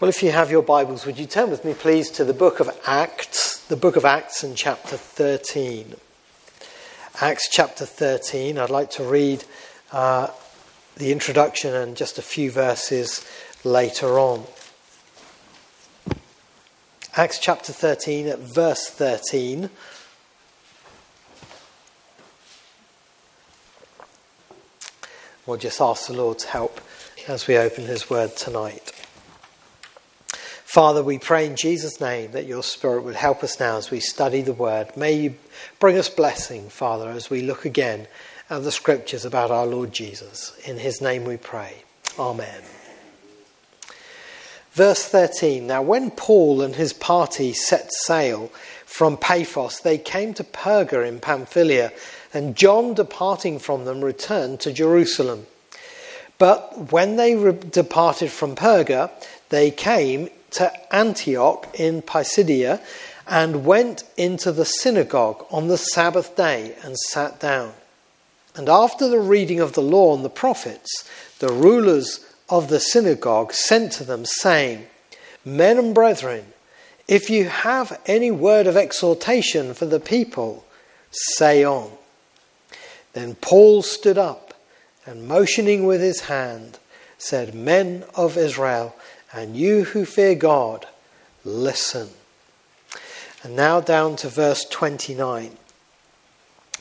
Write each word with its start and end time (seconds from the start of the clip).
Well, 0.00 0.08
if 0.08 0.22
you 0.22 0.32
have 0.32 0.50
your 0.50 0.62
Bibles, 0.62 1.04
would 1.04 1.18
you 1.18 1.26
turn 1.26 1.50
with 1.50 1.62
me, 1.62 1.74
please, 1.74 2.08
to 2.12 2.24
the 2.24 2.32
book 2.32 2.58
of 2.58 2.70
Acts, 2.86 3.58
the 3.66 3.76
book 3.76 3.96
of 3.96 4.06
Acts 4.06 4.42
in 4.42 4.54
chapter 4.54 4.96
13. 4.96 5.94
Acts 7.20 7.50
chapter 7.50 7.84
13. 7.84 8.56
I'd 8.56 8.70
like 8.70 8.88
to 8.92 9.04
read 9.04 9.44
uh, 9.92 10.28
the 10.96 11.12
introduction 11.12 11.74
and 11.74 11.98
just 11.98 12.16
a 12.16 12.22
few 12.22 12.50
verses 12.50 13.30
later 13.62 14.18
on. 14.18 14.44
Acts 17.14 17.38
chapter 17.38 17.74
13 17.74 18.26
at 18.28 18.38
verse 18.38 18.88
13. 18.88 19.68
We'll 25.44 25.58
just 25.58 25.78
ask 25.78 26.06
the 26.06 26.14
Lord's 26.14 26.44
help 26.44 26.80
as 27.28 27.46
we 27.46 27.58
open 27.58 27.84
His 27.84 28.08
word 28.08 28.34
tonight. 28.34 28.89
Father, 30.70 31.02
we 31.02 31.18
pray 31.18 31.46
in 31.46 31.56
Jesus' 31.56 32.00
name 32.00 32.30
that 32.30 32.46
your 32.46 32.62
Spirit 32.62 33.02
would 33.02 33.16
help 33.16 33.42
us 33.42 33.58
now 33.58 33.76
as 33.76 33.90
we 33.90 33.98
study 33.98 34.40
the 34.40 34.52
Word. 34.52 34.96
May 34.96 35.14
you 35.14 35.34
bring 35.80 35.98
us 35.98 36.08
blessing, 36.08 36.68
Father, 36.68 37.10
as 37.10 37.28
we 37.28 37.42
look 37.42 37.64
again 37.64 38.06
at 38.48 38.62
the 38.62 38.70
Scriptures 38.70 39.24
about 39.24 39.50
our 39.50 39.66
Lord 39.66 39.92
Jesus. 39.92 40.56
In 40.64 40.78
his 40.78 41.00
name 41.00 41.24
we 41.24 41.38
pray. 41.38 41.82
Amen. 42.20 42.62
Verse 44.70 45.04
13 45.04 45.66
Now, 45.66 45.82
when 45.82 46.12
Paul 46.12 46.62
and 46.62 46.76
his 46.76 46.92
party 46.92 47.52
set 47.52 47.92
sail 47.92 48.46
from 48.86 49.16
Paphos, 49.16 49.80
they 49.80 49.98
came 49.98 50.34
to 50.34 50.44
Perga 50.44 51.04
in 51.04 51.18
Pamphylia, 51.18 51.90
and 52.32 52.54
John, 52.54 52.94
departing 52.94 53.58
from 53.58 53.86
them, 53.86 54.04
returned 54.04 54.60
to 54.60 54.72
Jerusalem. 54.72 55.48
But 56.38 56.92
when 56.92 57.16
they 57.16 57.34
re- 57.34 57.54
departed 57.54 58.30
from 58.30 58.54
Perga, 58.54 59.10
they 59.48 59.72
came 59.72 60.30
to 60.52 60.94
Antioch 60.94 61.68
in 61.74 62.02
Pisidia 62.02 62.80
and 63.26 63.64
went 63.64 64.02
into 64.16 64.50
the 64.52 64.64
synagogue 64.64 65.46
on 65.50 65.68
the 65.68 65.78
Sabbath 65.78 66.36
day 66.36 66.74
and 66.82 66.98
sat 66.98 67.38
down. 67.38 67.72
And 68.56 68.68
after 68.68 69.08
the 69.08 69.20
reading 69.20 69.60
of 69.60 69.74
the 69.74 69.82
law 69.82 70.14
and 70.14 70.24
the 70.24 70.30
prophets, 70.30 71.08
the 71.38 71.52
rulers 71.52 72.26
of 72.48 72.68
the 72.68 72.80
synagogue 72.80 73.52
sent 73.52 73.92
to 73.92 74.04
them, 74.04 74.24
saying, 74.24 74.86
Men 75.44 75.78
and 75.78 75.94
brethren, 75.94 76.44
if 77.06 77.30
you 77.30 77.48
have 77.48 78.00
any 78.06 78.30
word 78.30 78.66
of 78.66 78.76
exhortation 78.76 79.74
for 79.74 79.86
the 79.86 80.00
people, 80.00 80.64
say 81.10 81.64
on. 81.64 81.90
Then 83.12 83.36
Paul 83.36 83.82
stood 83.82 84.18
up 84.18 84.54
and 85.06 85.26
motioning 85.26 85.86
with 85.86 86.00
his 86.00 86.22
hand, 86.22 86.78
said, 87.18 87.54
Men 87.54 88.04
of 88.14 88.36
Israel, 88.36 88.94
and 89.32 89.56
you 89.56 89.84
who 89.84 90.04
fear 90.04 90.34
God, 90.34 90.86
listen. 91.44 92.08
And 93.42 93.56
now 93.56 93.80
down 93.80 94.16
to 94.16 94.28
verse 94.28 94.64
29. 94.64 95.56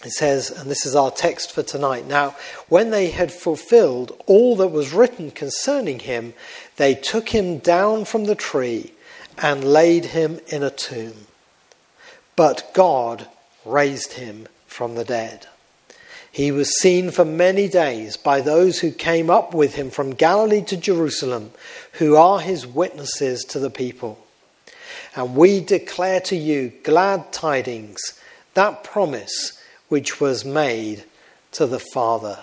It 0.05 0.11
says, 0.11 0.49
and 0.49 0.71
this 0.71 0.85
is 0.85 0.95
our 0.95 1.11
text 1.11 1.51
for 1.51 1.61
tonight. 1.61 2.07
Now, 2.07 2.35
when 2.69 2.89
they 2.89 3.09
had 3.09 3.33
fulfilled 3.33 4.21
all 4.27 4.55
that 4.57 4.69
was 4.69 4.93
written 4.93 5.29
concerning 5.31 5.99
him, 5.99 6.33
they 6.77 6.95
took 6.95 7.29
him 7.29 7.57
down 7.57 8.05
from 8.05 8.25
the 8.25 8.35
tree 8.35 8.93
and 9.37 9.63
laid 9.63 10.05
him 10.05 10.39
in 10.47 10.63
a 10.63 10.69
tomb. 10.69 11.27
But 12.37 12.71
God 12.73 13.27
raised 13.65 14.13
him 14.13 14.47
from 14.67 14.95
the 14.95 15.03
dead. 15.03 15.47
He 16.31 16.51
was 16.51 16.79
seen 16.79 17.11
for 17.11 17.25
many 17.25 17.67
days 17.67 18.15
by 18.15 18.41
those 18.41 18.79
who 18.79 18.91
came 18.91 19.29
up 19.29 19.53
with 19.53 19.75
him 19.75 19.89
from 19.89 20.11
Galilee 20.11 20.63
to 20.63 20.77
Jerusalem, 20.77 21.51
who 21.93 22.15
are 22.15 22.39
his 22.39 22.67
witnesses 22.67 23.43
to 23.45 23.59
the 23.59 23.71
people. 23.71 24.23
And 25.15 25.35
we 25.35 25.59
declare 25.59 26.19
to 26.21 26.35
you 26.35 26.71
glad 26.83 27.31
tidings, 27.31 27.99
that 28.53 28.83
promise 28.83 29.61
which 29.87 30.21
was 30.21 30.45
made 30.45 31.03
to 31.53 31.65
the 31.65 31.79
Father. 31.79 32.39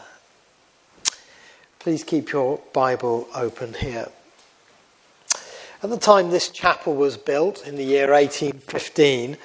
Please 1.79 2.03
keep 2.03 2.33
your 2.33 2.61
Bible 2.73 3.29
open 3.35 3.75
here. 3.75 4.09
At 5.83 5.91
the 5.91 5.99
time 5.99 6.31
this 6.31 6.49
chapel 6.49 6.97
was 6.97 7.17
built 7.17 7.65
in 7.65 7.77
the 7.77 7.85
year 7.85 8.11
1815, 8.11 9.37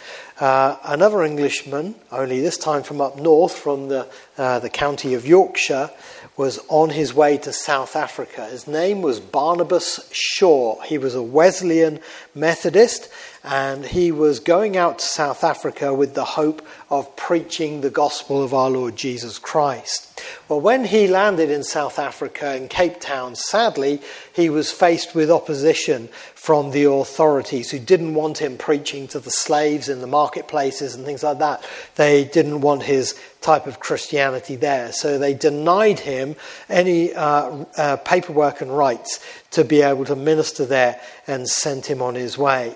uh, 0.41 0.77
another 0.83 1.23
Englishman, 1.23 1.93
only 2.11 2.41
this 2.41 2.57
time 2.57 2.81
from 2.81 2.99
up 2.99 3.17
north, 3.17 3.53
from 3.53 3.89
the, 3.89 4.07
uh, 4.39 4.57
the 4.57 4.71
county 4.71 5.13
of 5.13 5.27
Yorkshire, 5.27 5.91
was 6.35 6.59
on 6.67 6.89
his 6.89 7.13
way 7.13 7.37
to 7.37 7.53
South 7.53 7.95
Africa. 7.95 8.45
His 8.47 8.67
name 8.67 9.03
was 9.03 9.19
Barnabas 9.19 10.09
Shaw. 10.11 10.81
He 10.81 10.97
was 10.97 11.13
a 11.13 11.21
Wesleyan 11.21 11.99
Methodist 12.33 13.09
and 13.43 13.85
he 13.85 14.11
was 14.11 14.39
going 14.39 14.77
out 14.77 14.99
to 14.99 15.05
South 15.05 15.43
Africa 15.43 15.93
with 15.93 16.15
the 16.15 16.25
hope 16.25 16.65
of 16.89 17.15
preaching 17.15 17.81
the 17.81 17.89
gospel 17.89 18.43
of 18.43 18.53
our 18.53 18.69
Lord 18.69 18.95
Jesus 18.95 19.37
Christ. 19.39 20.21
Well, 20.47 20.61
when 20.61 20.85
he 20.85 21.07
landed 21.07 21.49
in 21.49 21.63
South 21.63 21.97
Africa 21.97 22.55
in 22.55 22.67
Cape 22.67 22.99
Town, 22.99 23.35
sadly, 23.35 24.01
he 24.33 24.49
was 24.49 24.71
faced 24.71 25.15
with 25.15 25.31
opposition 25.31 26.09
from 26.41 26.71
the 26.71 26.85
authorities 26.85 27.69
who 27.69 27.77
didn't 27.77 28.15
want 28.15 28.39
him 28.39 28.57
preaching 28.57 29.07
to 29.07 29.19
the 29.19 29.29
slaves 29.29 29.87
in 29.87 30.01
the 30.01 30.07
marketplaces 30.07 30.95
and 30.95 31.05
things 31.05 31.21
like 31.21 31.37
that. 31.37 31.63
They 31.97 32.23
didn't 32.23 32.61
want 32.61 32.81
his 32.81 33.13
type 33.41 33.67
of 33.67 33.79
Christianity 33.79 34.55
there. 34.55 34.91
So 34.91 35.19
they 35.19 35.35
denied 35.35 35.99
him 35.99 36.35
any 36.67 37.13
uh, 37.13 37.65
uh, 37.77 37.97
paperwork 37.97 38.61
and 38.61 38.75
rights 38.75 39.23
to 39.51 39.63
be 39.63 39.83
able 39.83 40.03
to 40.05 40.15
minister 40.15 40.65
there 40.65 40.99
and 41.27 41.47
sent 41.47 41.85
him 41.85 42.01
on 42.01 42.15
his 42.15 42.39
way. 42.39 42.75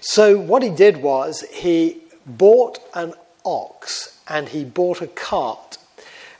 So 0.00 0.38
what 0.38 0.62
he 0.62 0.70
did 0.70 1.02
was 1.02 1.42
he 1.52 1.98
bought 2.24 2.78
an 2.94 3.12
ox 3.44 4.18
and 4.28 4.48
he 4.48 4.64
bought 4.64 5.02
a 5.02 5.08
cart. 5.08 5.76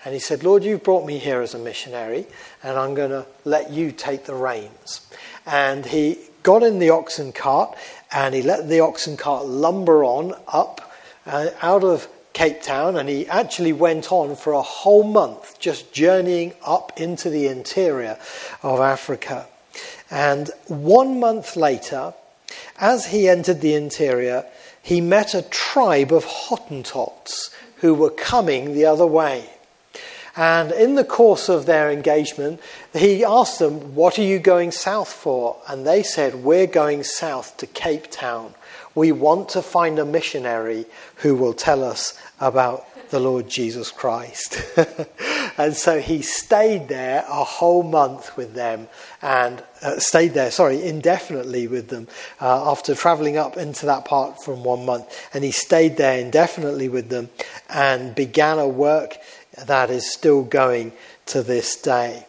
And 0.03 0.14
he 0.14 0.20
said, 0.20 0.42
Lord, 0.42 0.64
you've 0.64 0.82
brought 0.82 1.04
me 1.04 1.19
here 1.19 1.42
as 1.42 1.53
a 1.53 1.58
missionary, 1.58 2.26
and 2.62 2.78
I'm 2.78 2.94
going 2.94 3.10
to 3.10 3.26
let 3.44 3.70
you 3.70 3.92
take 3.92 4.24
the 4.24 4.34
reins. 4.34 5.06
And 5.47 5.84
he 5.84 6.19
got 6.44 6.62
in 6.62 6.78
the 6.78 6.91
oxen 6.91 7.32
cart 7.32 7.77
and 8.12 8.34
he 8.34 8.43
let 8.43 8.69
the 8.69 8.78
oxen 8.78 9.16
cart 9.16 9.47
lumber 9.47 10.05
on 10.05 10.34
up 10.47 10.93
uh, 11.27 11.50
out 11.60 11.82
of 11.82 12.06
Cape 12.34 12.62
Town, 12.62 12.97
and 12.97 13.09
he 13.09 13.28
actually 13.28 13.72
went 13.72 14.10
on 14.10 14.34
for 14.34 14.53
a 14.53 14.60
whole 14.60 15.04
month 15.04 15.56
just 15.60 15.93
journeying 15.93 16.53
up 16.66 17.00
into 17.00 17.31
the 17.31 17.47
interior 17.47 18.19
of 18.62 18.81
Africa. 18.81 19.47
And 20.10 20.50
one 20.66 21.21
month 21.21 21.54
later, 21.56 22.12
as 22.78 23.06
he 23.06 23.28
entered 23.28 23.60
the 23.60 23.75
interior, 23.75 24.44
he 24.83 25.00
met 25.00 25.33
a 25.33 25.43
tribe 25.43 26.12
of 26.12 26.25
Hottentots 26.25 27.54
who 27.77 27.94
were 27.94 28.10
coming 28.10 28.75
the 28.75 28.84
other 28.84 29.06
way. 29.06 29.49
And 30.37 30.72
in 30.72 30.97
the 30.97 31.05
course 31.05 31.49
of 31.49 31.67
their 31.67 31.91
engagement, 31.91 32.61
he 32.93 33.25
asked 33.25 33.59
them, 33.59 33.95
What 33.95 34.19
are 34.19 34.22
you 34.22 34.39
going 34.39 34.72
south 34.72 35.12
for? 35.12 35.56
And 35.69 35.87
they 35.87 36.03
said, 36.03 36.37
We're 36.37 36.67
going 36.67 37.05
south 37.05 37.56
to 37.59 37.67
Cape 37.67 38.11
Town. 38.11 38.55
We 38.95 39.12
want 39.12 39.49
to 39.50 39.62
find 39.62 39.99
a 39.99 40.05
missionary 40.05 40.87
who 41.17 41.34
will 41.34 41.55
tell 41.55 41.84
us 41.84 42.19
about 42.41 42.87
the 43.11 43.21
Lord 43.21 43.49
Jesus 43.49 43.93
Christ. 43.93 44.61
and 45.59 45.75
so 45.75 46.00
he 46.00 46.22
stayed 46.22 46.89
there 46.89 47.25
a 47.28 47.45
whole 47.45 47.84
month 47.84 48.37
with 48.37 48.55
them 48.55 48.89
and 49.22 49.62
uh, 49.83 49.99
stayed 49.99 50.34
there, 50.34 50.51
sorry, 50.51 50.83
indefinitely 50.83 51.69
with 51.69 51.89
them 51.89 52.09
uh, 52.41 52.71
after 52.71 52.95
traveling 52.95 53.37
up 53.37 53.56
into 53.56 53.87
that 53.87 54.05
part 54.05 54.43
from 54.43 54.65
one 54.65 54.84
month. 54.84 55.28
And 55.33 55.45
he 55.45 55.53
stayed 55.53 55.97
there 55.97 56.19
indefinitely 56.19 56.89
with 56.89 57.09
them 57.09 57.28
and 57.69 58.15
began 58.16 58.59
a 58.59 58.66
work 58.66 59.16
that 59.66 59.91
is 59.91 60.12
still 60.12 60.42
going 60.42 60.92
to 61.26 61.42
this 61.42 61.81
day. 61.81 62.26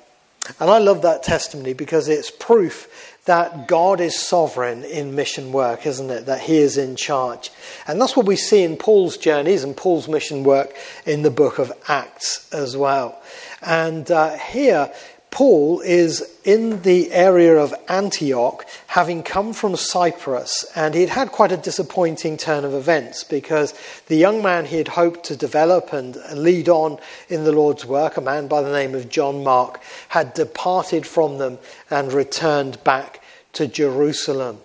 And 0.60 0.70
I 0.70 0.78
love 0.78 1.02
that 1.02 1.24
testimony 1.24 1.74
because 1.74 2.08
it's 2.08 2.30
proof 2.30 3.16
that 3.26 3.68
God 3.68 4.00
is 4.00 4.20
sovereign 4.20 4.84
in 4.84 5.16
mission 5.16 5.52
work, 5.52 5.88
isn't 5.88 6.12
it? 6.12 6.28
That 6.28 6.42
He 6.42 6.58
is 6.58 6.78
in 6.78 6.96
charge. 6.96 7.50
And 7.88 8.00
that's 8.00 8.16
what 8.16 8.28
we 8.28 8.36
see 8.36 8.64
in 8.64 8.78
Paul's 8.78 9.18
journeys 9.18 9.64
and 9.64 9.76
Paul's 9.76 10.08
mission 10.08 10.44
work 10.44 10.76
in 11.06 11.24
the 11.24 11.32
book 11.32 11.58
of 11.58 11.74
Acts 11.88 12.48
as 12.54 12.78
well. 12.78 13.20
And 13.64 14.10
uh, 14.12 14.38
here, 14.38 14.92
Paul 15.36 15.82
is 15.82 16.24
in 16.46 16.84
the 16.84 17.12
area 17.12 17.58
of 17.58 17.74
Antioch, 17.90 18.66
having 18.88 19.22
come 19.22 19.52
from 19.52 19.76
Cyprus, 19.76 20.66
and 20.78 20.96
he'd 20.96 21.10
had 21.10 21.34
quite 21.34 21.52
a 21.52 21.58
disappointing 21.58 22.38
turn 22.38 22.64
of 22.64 22.74
events 22.74 23.26
because 23.26 23.74
the 24.08 24.16
young 24.16 24.42
man 24.42 24.64
he 24.64 24.78
had 24.78 24.88
hoped 24.88 25.26
to 25.26 25.36
develop 25.36 25.92
and 25.92 26.16
lead 26.32 26.70
on 26.70 27.00
in 27.28 27.44
the 27.44 27.52
Lord's 27.52 27.86
work, 27.86 28.16
a 28.16 28.22
man 28.22 28.48
by 28.48 28.62
the 28.62 28.72
name 28.72 28.96
of 28.96 29.10
John 29.10 29.44
Mark, 29.44 29.82
had 30.08 30.34
departed 30.34 31.06
from 31.06 31.38
them 31.38 31.60
and 31.90 32.14
returned 32.14 32.82
back 32.86 33.22
to 33.52 33.68
Jerusalem. 33.68 34.60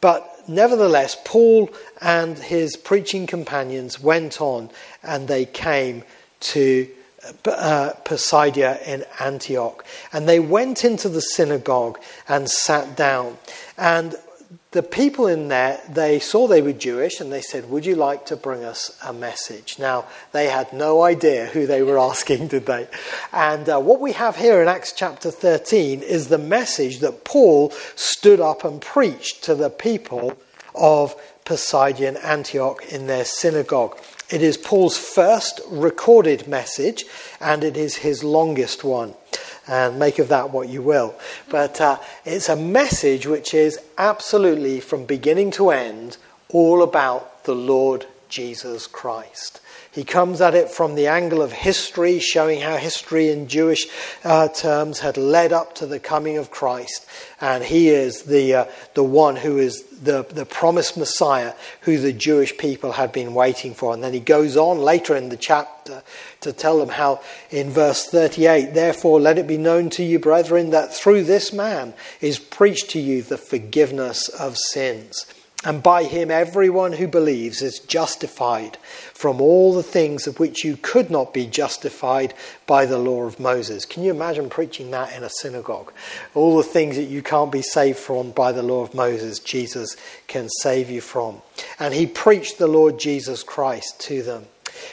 But 0.00 0.44
nevertheless, 0.46 1.16
Paul 1.24 1.70
and 2.00 2.38
his 2.38 2.76
preaching 2.76 3.26
companions 3.26 3.98
went 3.98 4.40
on 4.40 4.70
and 5.02 5.26
they 5.26 5.44
came 5.44 6.04
to 6.52 6.88
uh, 7.46 7.92
in 8.86 9.04
Antioch. 9.20 9.84
And 10.12 10.28
they 10.28 10.40
went 10.40 10.84
into 10.84 11.08
the 11.08 11.20
synagogue 11.20 11.98
and 12.28 12.48
sat 12.48 12.96
down. 12.96 13.38
And 13.76 14.14
the 14.74 14.82
people 14.82 15.28
in 15.28 15.46
there, 15.48 15.80
they 15.88 16.18
saw 16.18 16.48
they 16.48 16.60
were 16.60 16.72
Jewish 16.72 17.20
and 17.20 17.32
they 17.32 17.40
said, 17.40 17.70
Would 17.70 17.86
you 17.86 17.94
like 17.94 18.26
to 18.26 18.36
bring 18.36 18.64
us 18.64 18.98
a 19.06 19.12
message? 19.12 19.78
Now, 19.78 20.06
they 20.32 20.48
had 20.48 20.72
no 20.72 21.02
idea 21.02 21.46
who 21.46 21.66
they 21.66 21.82
were 21.82 21.98
asking, 22.10 22.48
did 22.48 22.66
they? 22.66 22.88
And 23.32 23.68
uh, 23.68 23.78
what 23.78 24.00
we 24.00 24.12
have 24.12 24.36
here 24.36 24.60
in 24.60 24.68
Acts 24.68 24.92
chapter 24.92 25.30
13 25.30 26.02
is 26.02 26.26
the 26.26 26.38
message 26.38 26.98
that 26.98 27.24
Paul 27.24 27.70
stood 27.94 28.40
up 28.40 28.64
and 28.64 28.80
preached 28.80 29.44
to 29.44 29.54
the 29.54 29.70
people 29.70 30.36
of 30.74 31.14
Pisidian 31.44 32.16
Antioch 32.24 32.84
in 32.90 33.06
their 33.06 33.24
synagogue. 33.24 33.96
It 34.30 34.42
is 34.42 34.56
Paul's 34.56 34.96
first 34.96 35.60
recorded 35.68 36.48
message 36.48 37.04
and 37.40 37.62
it 37.62 37.76
is 37.76 37.96
his 37.96 38.24
longest 38.24 38.82
one 38.82 39.14
and 39.66 39.98
make 39.98 40.18
of 40.18 40.28
that 40.28 40.50
what 40.50 40.68
you 40.68 40.82
will. 40.82 41.14
But 41.50 41.80
uh, 41.80 41.98
it's 42.24 42.48
a 42.48 42.56
message 42.56 43.26
which 43.26 43.54
is 43.54 43.78
absolutely, 43.98 44.80
from 44.80 45.04
beginning 45.04 45.50
to 45.52 45.70
end, 45.70 46.16
all 46.48 46.82
about 46.82 47.44
the 47.44 47.54
Lord 47.54 48.06
Jesus 48.28 48.86
Christ. 48.86 49.60
He 49.94 50.02
comes 50.02 50.40
at 50.40 50.56
it 50.56 50.70
from 50.70 50.96
the 50.96 51.06
angle 51.06 51.40
of 51.40 51.52
history, 51.52 52.18
showing 52.18 52.60
how 52.60 52.76
history 52.78 53.30
in 53.30 53.46
Jewish 53.46 53.86
uh, 54.24 54.48
terms 54.48 54.98
had 54.98 55.16
led 55.16 55.52
up 55.52 55.76
to 55.76 55.86
the 55.86 56.00
coming 56.00 56.36
of 56.36 56.50
Christ. 56.50 57.06
And 57.40 57.62
he 57.62 57.90
is 57.90 58.22
the, 58.22 58.54
uh, 58.54 58.64
the 58.94 59.04
one 59.04 59.36
who 59.36 59.56
is 59.56 59.84
the, 60.02 60.26
the 60.28 60.46
promised 60.46 60.96
Messiah 60.96 61.52
who 61.82 61.98
the 61.98 62.12
Jewish 62.12 62.58
people 62.58 62.90
had 62.90 63.12
been 63.12 63.34
waiting 63.34 63.72
for. 63.72 63.94
And 63.94 64.02
then 64.02 64.12
he 64.12 64.18
goes 64.18 64.56
on 64.56 64.78
later 64.78 65.14
in 65.14 65.28
the 65.28 65.36
chapter 65.36 66.02
to 66.40 66.52
tell 66.52 66.80
them 66.80 66.88
how, 66.88 67.20
in 67.50 67.70
verse 67.70 68.04
38, 68.06 68.74
therefore 68.74 69.20
let 69.20 69.38
it 69.38 69.46
be 69.46 69.58
known 69.58 69.90
to 69.90 70.02
you, 70.02 70.18
brethren, 70.18 70.70
that 70.70 70.92
through 70.92 71.22
this 71.22 71.52
man 71.52 71.94
is 72.20 72.40
preached 72.40 72.90
to 72.90 73.00
you 73.00 73.22
the 73.22 73.38
forgiveness 73.38 74.28
of 74.28 74.56
sins. 74.56 75.24
And 75.64 75.82
by 75.82 76.04
him, 76.04 76.30
everyone 76.30 76.92
who 76.92 77.08
believes 77.08 77.62
is 77.62 77.78
justified 77.78 78.76
from 79.14 79.40
all 79.40 79.72
the 79.72 79.82
things 79.82 80.26
of 80.26 80.38
which 80.38 80.62
you 80.62 80.76
could 80.76 81.10
not 81.10 81.32
be 81.32 81.46
justified 81.46 82.34
by 82.66 82.84
the 82.84 82.98
law 82.98 83.24
of 83.24 83.40
Moses. 83.40 83.86
Can 83.86 84.02
you 84.02 84.10
imagine 84.10 84.50
preaching 84.50 84.90
that 84.90 85.16
in 85.16 85.22
a 85.22 85.30
synagogue? 85.30 85.92
All 86.34 86.58
the 86.58 86.62
things 86.62 86.96
that 86.96 87.04
you 87.04 87.22
can't 87.22 87.50
be 87.50 87.62
saved 87.62 87.98
from 87.98 88.32
by 88.32 88.52
the 88.52 88.62
law 88.62 88.82
of 88.82 88.94
Moses, 88.94 89.38
Jesus 89.38 89.96
can 90.26 90.48
save 90.60 90.90
you 90.90 91.00
from. 91.00 91.40
And 91.78 91.94
he 91.94 92.06
preached 92.06 92.58
the 92.58 92.66
Lord 92.66 92.98
Jesus 92.98 93.42
Christ 93.42 93.98
to 94.02 94.22
them. 94.22 94.44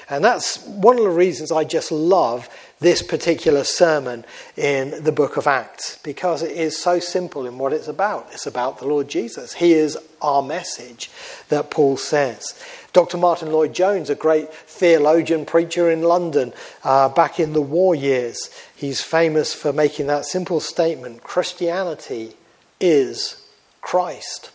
And 0.10 0.24
that's 0.24 0.66
one 0.66 0.98
of 0.98 1.04
the 1.04 1.10
reasons 1.10 1.52
I 1.52 1.64
just 1.64 1.92
love 1.92 2.48
this 2.82 3.04
particular 3.04 3.64
sermon 3.64 4.26
in 4.58 5.04
the 5.04 5.12
book 5.12 5.38
of 5.38 5.48
Acts 5.48 6.00
because 6.04 6.42
it 6.42 6.52
is 6.52 6.78
so 6.78 7.00
simple 7.00 7.46
in 7.46 7.60
what 7.60 7.74
it's 7.74 7.88
about. 7.88 8.28
It's 8.32 8.48
about 8.48 8.80
the 8.80 8.88
Lord 8.88 9.08
Jesus. 9.08 9.54
He 9.54 9.74
is 9.74 9.98
our 10.20 10.42
message 10.42 11.12
that 11.50 11.70
Paul 11.70 11.96
says. 11.96 12.60
Dr. 12.92 13.18
Martyn 13.18 13.52
Lloyd-Jones, 13.52 14.10
a 14.10 14.16
great 14.16 14.52
theologian 14.52 15.46
preacher 15.46 15.90
in 15.90 16.02
London 16.02 16.54
uh, 16.84 17.08
back 17.08 17.40
in 17.40 17.54
the 17.54 17.62
war 17.62 17.96
years, 17.96 18.50
he's 18.76 19.02
famous 19.02 19.54
for 19.54 19.72
making 19.72 20.08
that 20.08 20.26
simple 20.26 20.60
statement 20.60 21.24
Christianity 21.24 22.34
is 22.80 23.48
Christ. 23.82 24.52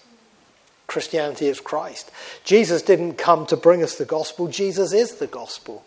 Christianity 0.88 1.46
is 1.46 1.61
Christ. 1.61 2.11
Jesus 2.44 2.82
didn't 2.82 3.14
come 3.14 3.46
to 3.46 3.56
bring 3.56 3.82
us 3.82 3.96
the 3.96 4.05
gospel, 4.05 4.49
Jesus 4.49 4.93
is 4.93 5.14
the 5.14 5.26
gospel. 5.29 5.84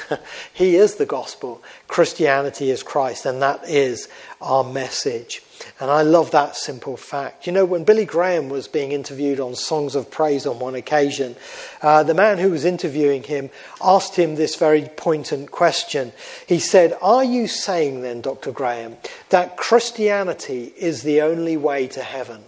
he 0.52 0.76
is 0.76 0.96
the 0.96 1.06
gospel. 1.06 1.62
Christianity 1.88 2.70
is 2.70 2.82
Christ, 2.82 3.26
and 3.26 3.42
that 3.42 3.68
is 3.68 4.08
our 4.40 4.64
message. 4.64 5.42
And 5.80 5.90
I 5.90 6.02
love 6.02 6.30
that 6.32 6.56
simple 6.56 6.96
fact. 6.96 7.46
You 7.46 7.52
know, 7.52 7.64
when 7.64 7.84
Billy 7.84 8.04
Graham 8.04 8.48
was 8.48 8.68
being 8.68 8.92
interviewed 8.92 9.38
on 9.38 9.54
Songs 9.54 9.94
of 9.94 10.10
Praise 10.10 10.46
on 10.46 10.58
one 10.58 10.74
occasion, 10.74 11.36
uh, 11.80 12.02
the 12.02 12.14
man 12.14 12.38
who 12.38 12.50
was 12.50 12.64
interviewing 12.64 13.22
him 13.22 13.50
asked 13.82 14.16
him 14.16 14.34
this 14.34 14.56
very 14.56 14.88
poignant 14.96 15.50
question. 15.50 16.12
He 16.46 16.58
said, 16.58 16.96
Are 17.00 17.24
you 17.24 17.46
saying 17.46 18.02
then, 18.02 18.20
Dr. 18.20 18.52
Graham, 18.52 18.96
that 19.28 19.56
Christianity 19.56 20.72
is 20.76 21.02
the 21.02 21.20
only 21.22 21.56
way 21.56 21.86
to 21.88 22.02
heaven? 22.02 22.42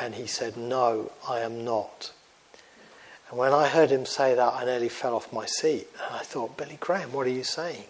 And 0.00 0.14
he 0.14 0.26
said, 0.26 0.56
No, 0.56 1.12
I 1.28 1.40
am 1.40 1.64
not. 1.64 2.12
And 3.30 3.38
when 3.38 3.52
I 3.52 3.68
heard 3.68 3.90
him 3.90 4.06
say 4.06 4.34
that, 4.34 4.54
I 4.54 4.64
nearly 4.64 4.88
fell 4.88 5.14
off 5.14 5.32
my 5.32 5.46
seat. 5.46 5.88
And 6.04 6.16
I 6.16 6.22
thought, 6.22 6.56
Billy 6.56 6.78
Graham, 6.80 7.12
what 7.12 7.26
are 7.26 7.30
you 7.30 7.44
saying? 7.44 7.84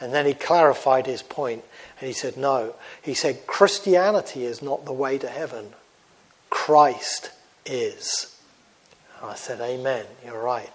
And 0.00 0.12
then 0.12 0.26
he 0.26 0.34
clarified 0.34 1.06
his 1.06 1.22
point 1.22 1.64
and 2.00 2.06
he 2.06 2.14
said, 2.14 2.36
No. 2.36 2.74
He 3.02 3.14
said, 3.14 3.46
Christianity 3.46 4.44
is 4.44 4.62
not 4.62 4.84
the 4.84 4.92
way 4.92 5.18
to 5.18 5.28
heaven, 5.28 5.74
Christ 6.50 7.30
is. 7.66 8.37
And 9.20 9.30
I 9.30 9.34
said, 9.34 9.60
Amen, 9.60 10.06
you're 10.24 10.42
right. 10.42 10.70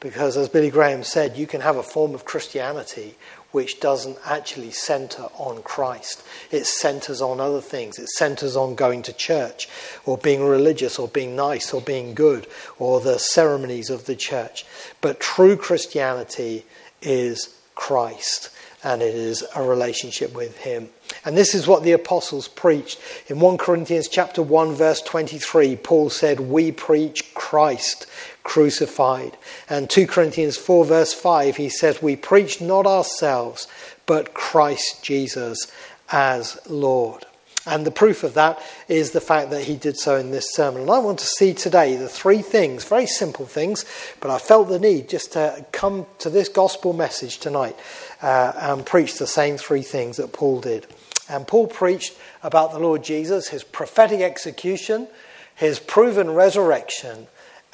Because 0.00 0.36
as 0.36 0.48
Billy 0.48 0.70
Graham 0.70 1.02
said, 1.02 1.36
you 1.36 1.46
can 1.46 1.60
have 1.60 1.76
a 1.76 1.82
form 1.82 2.14
of 2.14 2.24
Christianity 2.24 3.16
which 3.50 3.80
doesn't 3.80 4.18
actually 4.24 4.70
center 4.70 5.24
on 5.34 5.62
Christ. 5.62 6.22
It 6.50 6.66
centers 6.66 7.20
on 7.20 7.40
other 7.40 7.60
things. 7.60 7.98
It 7.98 8.08
centers 8.10 8.56
on 8.56 8.74
going 8.74 9.02
to 9.02 9.12
church 9.12 9.68
or 10.04 10.18
being 10.18 10.44
religious 10.44 10.98
or 10.98 11.08
being 11.08 11.34
nice 11.34 11.72
or 11.72 11.80
being 11.80 12.14
good 12.14 12.46
or 12.78 13.00
the 13.00 13.18
ceremonies 13.18 13.90
of 13.90 14.06
the 14.06 14.16
church. 14.16 14.64
But 15.00 15.18
true 15.18 15.56
Christianity 15.56 16.66
is 17.00 17.54
Christ 17.74 18.50
and 18.84 19.02
it 19.02 19.14
is 19.14 19.44
a 19.54 19.62
relationship 19.62 20.34
with 20.34 20.56
him. 20.58 20.88
And 21.24 21.36
this 21.36 21.54
is 21.54 21.66
what 21.66 21.82
the 21.82 21.92
apostles 21.92 22.48
preached. 22.48 22.98
In 23.28 23.40
1 23.40 23.58
Corinthians 23.58 24.08
chapter 24.08 24.42
1 24.42 24.74
verse 24.74 25.00
23, 25.02 25.76
Paul 25.76 26.10
said, 26.10 26.40
"We 26.40 26.72
preach 26.72 27.34
Christ 27.34 28.06
crucified." 28.42 29.36
And 29.68 29.90
2 29.90 30.06
Corinthians 30.06 30.56
4 30.56 30.84
verse 30.84 31.12
5, 31.12 31.56
he 31.56 31.68
says, 31.68 32.02
"We 32.02 32.16
preach 32.16 32.60
not 32.60 32.86
ourselves, 32.86 33.66
but 34.06 34.34
Christ 34.34 35.02
Jesus 35.02 35.66
as 36.10 36.58
Lord." 36.66 37.26
And 37.66 37.84
the 37.84 37.90
proof 37.90 38.24
of 38.24 38.34
that 38.34 38.62
is 38.88 39.10
the 39.10 39.20
fact 39.20 39.50
that 39.50 39.64
he 39.64 39.76
did 39.76 39.98
so 39.98 40.16
in 40.16 40.30
this 40.30 40.54
sermon. 40.54 40.82
And 40.82 40.90
I 40.90 40.98
want 40.98 41.18
to 41.18 41.26
see 41.26 41.52
today 41.52 41.96
the 41.96 42.08
three 42.08 42.40
things, 42.40 42.84
very 42.84 43.06
simple 43.06 43.46
things, 43.46 43.84
but 44.20 44.30
I 44.30 44.38
felt 44.38 44.68
the 44.68 44.78
need 44.78 45.08
just 45.08 45.32
to 45.32 45.66
come 45.72 46.06
to 46.20 46.30
this 46.30 46.48
gospel 46.48 46.92
message 46.92 47.38
tonight 47.38 47.76
uh, 48.22 48.52
and 48.56 48.86
preach 48.86 49.18
the 49.18 49.26
same 49.26 49.58
three 49.58 49.82
things 49.82 50.16
that 50.16 50.32
Paul 50.32 50.60
did. 50.60 50.86
And 51.28 51.46
Paul 51.46 51.66
preached 51.66 52.14
about 52.42 52.72
the 52.72 52.78
Lord 52.78 53.04
Jesus, 53.04 53.48
his 53.48 53.64
prophetic 53.64 54.20
execution, 54.20 55.08
his 55.54 55.78
proven 55.78 56.30
resurrection, 56.30 57.26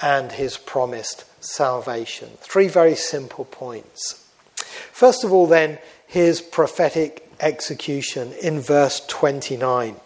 and 0.03 0.33
his 0.33 0.57
promised 0.57 1.25
salvation. 1.45 2.31
Three 2.41 2.69
very 2.69 2.97
simple 2.97 3.45
points. 3.45 4.29
First 4.93 5.23
of 5.23 5.33
all, 5.33 5.47
then, 5.47 5.79
his 6.07 6.41
prophetic 6.41 7.24
execution 7.41 8.33
in 8.43 8.61
verse 8.61 9.05
29. 9.07 9.97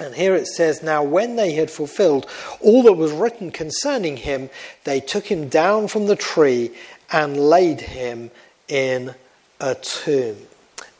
And 0.00 0.14
here 0.14 0.34
it 0.34 0.46
says, 0.46 0.82
Now 0.82 1.02
when 1.02 1.36
they 1.36 1.52
had 1.52 1.70
fulfilled 1.70 2.26
all 2.60 2.82
that 2.84 2.94
was 2.94 3.12
written 3.12 3.50
concerning 3.50 4.16
him, 4.16 4.50
they 4.84 5.00
took 5.00 5.26
him 5.26 5.48
down 5.48 5.88
from 5.88 6.06
the 6.06 6.16
tree 6.16 6.72
and 7.10 7.36
laid 7.36 7.80
him 7.80 8.30
in 8.68 9.14
a 9.60 9.74
tomb. 9.74 10.36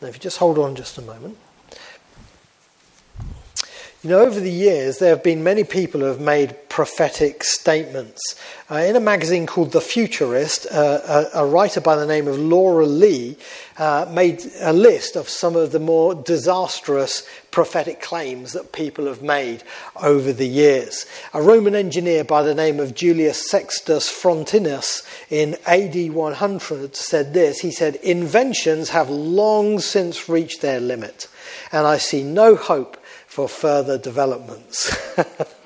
Now, 0.01 0.09
if 0.09 0.15
you 0.15 0.21
just 0.21 0.39
hold 0.39 0.59
on 0.59 0.75
just 0.75 0.99
a 0.99 1.03
moment. 1.03 1.37
You 4.03 4.11
know, 4.11 4.21
over 4.21 4.41
the 4.41 4.51
years, 4.51 4.99
there 4.99 5.11
have 5.11 5.23
been 5.23 5.45
many 5.45 5.63
people 5.63 6.01
who 6.01 6.07
have 6.07 6.21
made 6.21 6.57
prophetic 6.73 7.45
statements. 7.45 8.35
Uh, 8.71 8.77
in 8.77 8.97
a 8.97 9.01
magazine 9.01 9.47
called 9.47 9.73
The 9.73 9.81
Futurist, 9.83 10.67
uh, 10.73 11.29
a, 11.35 11.43
a, 11.43 11.47
writer 11.47 11.83
by 11.83 11.97
the 11.97 12.07
name 12.07 12.27
of 12.27 12.39
Laura 12.39 12.87
Lee 12.87 13.37
uh, 13.77 14.11
made 14.11 14.43
a 14.59 14.73
list 14.73 15.15
of 15.15 15.29
some 15.29 15.55
of 15.55 15.71
the 15.73 15.79
more 15.79 16.15
disastrous 16.15 17.29
prophetic 17.51 18.01
claims 18.01 18.55
that 18.55 18.73
people 18.73 19.05
have 19.05 19.21
made 19.21 19.63
over 20.03 20.33
the 20.33 20.49
years. 20.49 21.05
A 21.35 21.43
Roman 21.43 21.75
engineer 21.75 22.25
by 22.25 22.43
the 22.43 22.55
name 22.55 22.81
of 22.81 22.95
Julius 22.95 23.51
Sextus 23.51 24.11
Frontinus 24.11 25.07
in 25.29 25.59
AD 25.67 26.15
100 26.15 26.97
said 26.97 27.35
this 27.35 27.61
He 27.61 27.71
said, 27.71 27.97
Inventions 27.97 28.89
have 28.89 29.11
long 29.11 29.79
since 29.79 30.27
reached 30.27 30.63
their 30.63 30.81
limit, 30.81 31.29
and 31.71 31.87
I 31.87 31.99
see 31.99 32.23
no 32.23 32.57
hope 32.57 32.97
for 33.27 33.47
further 33.47 33.99
developments. 33.99 34.91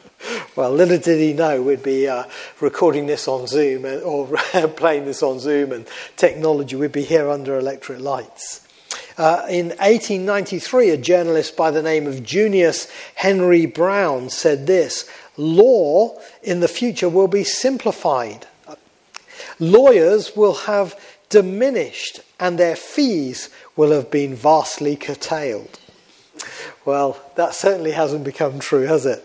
well, 0.56 0.70
little 0.70 0.98
did 0.98 1.20
he 1.20 1.32
know 1.32 1.62
we'd 1.62 1.82
be 1.82 2.08
uh, 2.08 2.24
recording 2.60 3.06
this 3.06 3.28
on 3.28 3.46
Zoom 3.46 3.84
uh, 3.84 3.98
or 3.98 4.26
playing 4.76 5.04
this 5.04 5.22
on 5.22 5.38
Zoom, 5.38 5.72
and 5.72 5.86
technology 6.16 6.76
we'd 6.76 6.92
be 6.92 7.04
here 7.04 7.30
under 7.30 7.58
electric 7.58 8.00
lights. 8.00 8.66
Uh, 9.18 9.46
in 9.48 9.68
1893, 9.68 10.90
a 10.90 10.96
journalist 10.96 11.56
by 11.56 11.70
the 11.70 11.82
name 11.82 12.06
of 12.06 12.22
Junius 12.22 12.90
Henri 13.14 13.64
Browne 13.64 14.28
said 14.28 14.66
this 14.66 15.08
Law 15.36 16.18
in 16.42 16.60
the 16.60 16.68
future 16.68 17.08
will 17.08 17.28
be 17.28 17.44
simplified. 17.44 18.46
Lawyers 19.58 20.36
will 20.36 20.54
have 20.54 20.98
diminished 21.28 22.20
and 22.38 22.58
their 22.58 22.76
fees 22.76 23.48
will 23.74 23.90
have 23.90 24.10
been 24.10 24.34
vastly 24.34 24.96
curtailed. 24.96 25.78
Well, 26.84 27.18
that 27.36 27.54
certainly 27.54 27.92
hasn't 27.92 28.24
become 28.24 28.58
true, 28.58 28.82
has 28.82 29.06
it? 29.06 29.24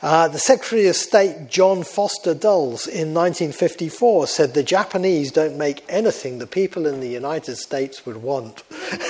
Uh, 0.00 0.28
the 0.28 0.38
Secretary 0.38 0.86
of 0.86 0.94
State 0.94 1.48
John 1.48 1.82
Foster 1.82 2.32
Dulles 2.32 2.86
in 2.86 3.12
1954 3.14 4.28
said 4.28 4.54
the 4.54 4.62
Japanese 4.62 5.32
don't 5.32 5.58
make 5.58 5.84
anything 5.88 6.38
the 6.38 6.46
people 6.46 6.86
in 6.86 7.00
the 7.00 7.08
United 7.08 7.56
States 7.56 8.06
would 8.06 8.18
want. 8.18 8.62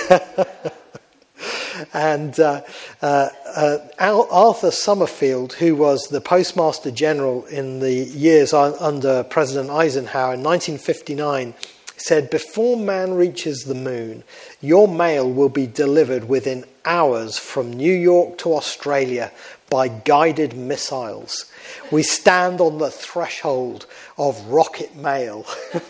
and 1.93 2.39
uh, 2.39 2.61
uh, 3.03 3.29
uh 3.55 3.77
Arthur 3.99 4.71
Summerfield, 4.71 5.53
who 5.53 5.75
was 5.75 6.07
the 6.07 6.21
Postmaster 6.21 6.89
General 6.89 7.45
in 7.45 7.81
the 7.81 7.93
years 7.93 8.51
under 8.51 9.23
President 9.23 9.69
Eisenhower 9.69 10.33
in 10.33 10.41
1959, 10.41 11.53
said, 11.97 12.29
Before 12.29 12.77
man 12.77 13.13
reaches 13.13 13.63
the 13.63 13.75
moon, 13.75 14.23
your 14.59 14.87
mail 14.87 15.31
will 15.31 15.49
be 15.49 15.67
delivered 15.67 16.27
within 16.27 16.65
hours 16.85 17.37
from 17.37 17.71
New 17.71 17.93
York 17.93 18.37
to 18.39 18.55
Australia 18.55 19.31
by 19.69 19.87
guided 19.87 20.55
missiles. 20.55 21.45
We 21.91 22.03
stand 22.03 22.61
on 22.61 22.77
the 22.77 22.89
threshold 22.89 23.85
of 24.17 24.43
rocket 24.47 24.95
mail. 24.95 25.45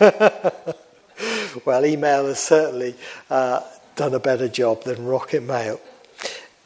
well, 1.64 1.84
email 1.84 2.26
has 2.26 2.40
certainly 2.40 2.94
uh, 3.30 3.62
done 3.96 4.14
a 4.14 4.20
better 4.20 4.48
job 4.48 4.84
than 4.84 5.04
rocket 5.04 5.42
mail. 5.42 5.80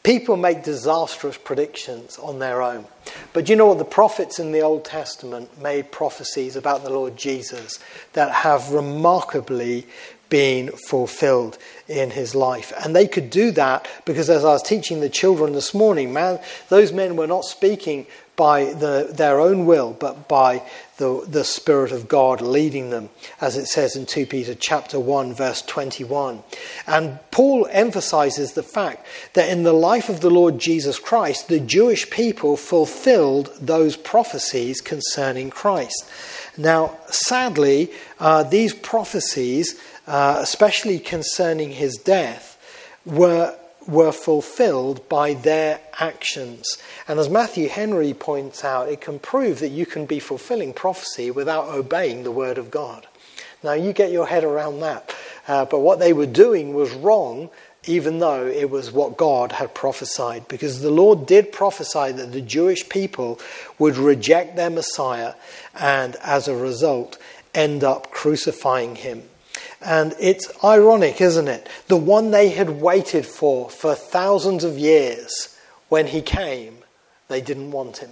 People 0.05 0.37
make 0.37 0.63
disastrous 0.63 1.39
predictions 1.39 2.19
on 2.19 2.39
their 2.39 2.61
own. 2.61 2.85
But 3.33 3.49
you 3.49 3.57
know 3.57 3.67
what? 3.67 3.79
The 3.79 3.87
prophets 3.87 4.39
in 4.39 4.53
the 4.53 4.61
Old 4.61 4.85
Testament 4.85 5.61
made 5.61 5.91
prophecies 5.91 6.57
about 6.57 6.85
the 6.85 6.91
Lord 6.91 7.17
Jesus 7.17 7.79
that 8.13 8.31
have 8.31 8.71
remarkably 8.71 9.87
been 10.29 10.69
fulfilled 10.89 11.57
in 11.89 12.11
his 12.11 12.35
life. 12.35 12.71
And 12.85 12.95
they 12.95 13.07
could 13.07 13.31
do 13.31 13.51
that 13.53 13.89
because, 14.05 14.29
as 14.29 14.45
I 14.45 14.49
was 14.49 14.63
teaching 14.63 15.01
the 15.01 15.09
children 15.09 15.55
this 15.55 15.73
morning, 15.73 16.13
man, 16.13 16.39
those 16.69 16.93
men 16.93 17.17
were 17.17 17.27
not 17.27 17.45
speaking 17.45 18.07
by 18.37 18.73
the, 18.73 19.11
their 19.13 19.41
own 19.41 19.67
will, 19.67 19.93
but 19.93 20.29
by 20.29 20.63
the, 20.97 21.25
the 21.29 21.45
Spirit 21.45 21.93
of 21.93 22.09
God 22.09 22.41
leading 22.41 22.91
them, 22.91 23.11
as 23.41 23.57
it 23.57 23.67
says 23.67 23.97
in 23.97 24.07
2 24.07 24.27
Peter 24.27 24.55
chapter 24.55 24.99
1, 24.99 25.35
verse 25.35 25.63
21. 25.63 26.43
And 26.87 27.19
Paul 27.31 27.67
emphasizes 27.71 28.53
the 28.53 28.63
fact 28.63 29.07
that 29.35 29.49
in 29.49 29.63
the 29.63 29.73
life 29.73 30.09
of 30.09 30.21
the 30.21 30.31
Lord 30.31 30.59
Jesus 30.59 30.99
Christ, 30.99 31.49
the 31.49 31.61
Jewish 31.61 32.11
people 32.11 32.57
fulfilled 32.57 33.53
those 33.61 33.97
prophecies 33.97 34.81
concerning 34.81 35.51
Christ. 35.51 36.09
Now, 36.57 36.97
sadly, 37.09 37.91
uh, 38.21 38.45
these 38.45 38.73
prophecies 38.73 39.81
uh, 40.07 40.39
especially 40.41 40.99
concerning 40.99 41.71
his 41.71 41.97
death, 41.97 42.59
were, 43.05 43.57
were 43.87 44.13
fulfilled 44.13 45.09
by 45.09 45.35
their 45.35 45.81
actions. 45.99 46.79
And 47.07 47.19
as 47.19 47.29
Matthew 47.29 47.69
Henry 47.69 48.15
points 48.15 48.65
out, 48.65 48.89
it 48.89 49.01
can 49.01 49.19
prove 49.19 49.61
that 49.61 49.69
you 49.69 49.87
can 49.87 50.07
be 50.07 50.19
fulfilling 50.19 50.73
prophecy 50.73 51.31
without 51.31 51.69
obeying 51.69 52.23
the 52.25 52.31
word 52.31 52.59
of 52.59 52.71
God. 52.71 53.07
Now, 53.63 53.73
you 53.73 53.93
get 53.93 54.13
your 54.13 54.27
head 54.27 54.45
around 54.45 54.81
that. 54.81 55.15
Uh, 55.49 55.65
but 55.65 55.81
what 55.81 55.99
they 55.99 56.13
were 56.13 56.27
doing 56.27 56.75
was 56.75 56.93
wrong, 56.93 57.51
even 57.87 58.19
though 58.19 58.47
it 58.47 58.71
was 58.71 58.93
what 58.93 59.17
God 59.17 59.53
had 59.53 59.75
prophesied. 59.75 60.49
Because 60.49 60.81
the 60.81 60.91
Lord 60.91 61.27
did 61.27 61.53
prophesy 61.53 62.13
that 62.13 62.33
the 62.33 62.41
Jewish 62.41 62.89
people 62.89 63.41
would 63.79 63.97
reject 63.97 64.57
their 64.57 64.71
Messiah 64.71 65.35
and, 65.75 66.17
as 66.23 66.49
a 66.49 66.57
result, 66.57 67.19
end 67.55 67.85
up 67.85 68.11
crucifying 68.11 68.97
him. 68.97 69.23
And 69.85 70.15
it's 70.19 70.51
ironic, 70.65 71.21
isn't 71.21 71.49
it? 71.49 71.69
The 71.89 71.97
one 71.97 72.31
they 72.31 72.49
had 72.49 72.81
waited 72.81 73.27
for 73.27 73.69
for 73.69 73.95
thousands 73.95 74.65
of 74.65 74.79
years, 74.79 75.57
when 75.89 76.07
he 76.07 76.23
came, 76.23 76.79
they 77.29 77.43
didn't 77.43 77.71
want 77.71 77.99
him. 77.99 78.11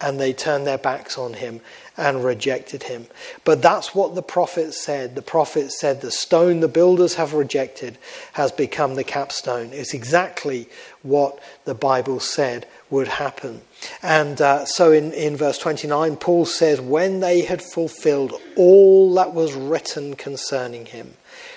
And 0.00 0.18
they 0.18 0.32
turned 0.32 0.66
their 0.66 0.78
backs 0.78 1.16
on 1.16 1.34
him 1.34 1.60
and 1.96 2.24
rejected 2.24 2.82
him. 2.82 3.06
But 3.44 3.62
that's 3.62 3.94
what 3.94 4.14
the 4.14 4.22
prophet 4.22 4.74
said. 4.74 5.14
The 5.14 5.22
prophet 5.22 5.72
said, 5.72 6.00
The 6.00 6.10
stone 6.10 6.60
the 6.60 6.68
builders 6.68 7.14
have 7.14 7.32
rejected 7.32 7.96
has 8.34 8.52
become 8.52 8.94
the 8.94 9.04
capstone. 9.04 9.70
It's 9.72 9.94
exactly 9.94 10.68
what 11.02 11.38
the 11.64 11.74
Bible 11.74 12.20
said 12.20 12.66
would 12.90 13.08
happen. 13.08 13.60
And 14.02 14.40
uh, 14.40 14.64
so 14.64 14.92
in, 14.92 15.12
in 15.12 15.36
verse 15.36 15.58
29, 15.58 16.16
Paul 16.16 16.46
says, 16.46 16.80
When 16.80 17.20
they 17.20 17.42
had 17.42 17.62
fulfilled 17.62 18.34
all 18.56 19.14
that 19.14 19.34
was 19.34 19.54
written 19.54 20.14
concerning 20.14 20.86
him, 20.86 21.14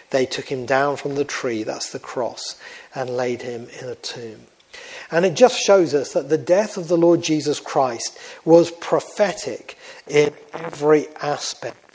they 0.09 0.25
took 0.25 0.51
him 0.51 0.65
down 0.65 0.98
from 0.98 1.15
the 1.15 1.25
tree, 1.25 1.63
that's 1.63 1.91
the 1.91 2.00
cross, 2.00 2.59
and 2.95 3.09
laid 3.09 3.43
him 3.43 3.67
in 3.79 3.89
a 3.89 3.95
tomb. 3.95 4.41
And 5.12 5.25
it 5.25 5.36
just 5.36 5.59
shows 5.59 5.93
us 5.93 6.13
that 6.13 6.29
the 6.29 6.38
death 6.38 6.77
of 6.77 6.88
the 6.88 6.98
Lord 6.98 7.24
Jesus 7.24 7.59
Christ 7.59 8.17
was 8.45 8.71
prophetic 8.71 9.77
in 10.07 10.33
every 10.53 11.07
aspect. 11.21 11.88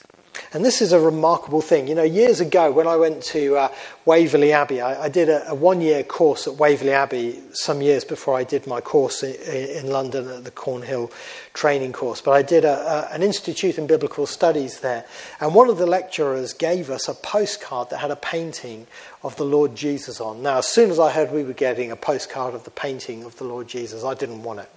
And 0.55 0.65
this 0.65 0.81
is 0.81 0.93
a 0.93 1.01
remarkable 1.01 1.61
thing. 1.61 1.89
You 1.89 1.97
know, 1.97 2.05
years 2.05 2.39
ago 2.39 2.71
when 2.71 2.87
I 2.87 2.95
went 2.95 3.25
to 3.25 3.57
uh, 3.57 3.73
Waverley 4.05 4.53
Abbey, 4.53 4.81
I, 4.81 5.03
I 5.03 5.09
did 5.09 5.29
a, 5.29 5.51
a 5.51 5.55
one 5.55 5.81
year 5.81 6.05
course 6.05 6.47
at 6.47 6.55
Waverley 6.55 6.93
Abbey 6.93 7.43
some 7.53 7.83
years 7.83 8.05
before 8.05 8.37
I 8.37 8.45
did 8.45 8.65
my 8.65 8.81
course 8.81 9.25
in, 9.25 9.35
in 9.35 9.91
London 9.91 10.29
at 10.29 10.45
the 10.45 10.53
Cornhill 10.53 11.11
training 11.55 11.93
course. 11.93 12.21
But 12.21 12.31
I 12.33 12.43
did 12.43 12.65
a, 12.65 13.09
a, 13.11 13.13
an 13.13 13.25
Institute 13.25 13.79
in 13.79 13.89
Biblical 13.89 14.27
Studies 14.27 14.79
there. 14.79 15.05
And 15.41 15.57
one 15.57 15.69
of 15.69 15.79
the 15.79 15.87
lecturers 15.87 16.53
gave 16.53 16.89
us 16.89 17.09
a 17.09 17.15
postcard 17.15 17.91
that 17.91 17.99
had 17.99 18.13
a 18.13 18.17
painting 18.17 18.87
of 19.25 19.35
the 19.35 19.45
Lord 19.45 19.75
Jesus 19.75 20.21
on. 20.21 20.41
Now, 20.41 20.59
as 20.59 20.69
soon 20.69 20.89
as 20.89 21.01
I 21.01 21.11
heard 21.11 21.33
we 21.33 21.43
were 21.43 21.53
getting 21.53 21.91
a 21.91 21.97
postcard 21.97 22.55
of 22.55 22.63
the 22.63 22.71
painting 22.71 23.25
of 23.25 23.37
the 23.39 23.45
Lord 23.45 23.67
Jesus, 23.67 24.05
I 24.05 24.15
didn't 24.15 24.45
want 24.45 24.61
it 24.61 24.71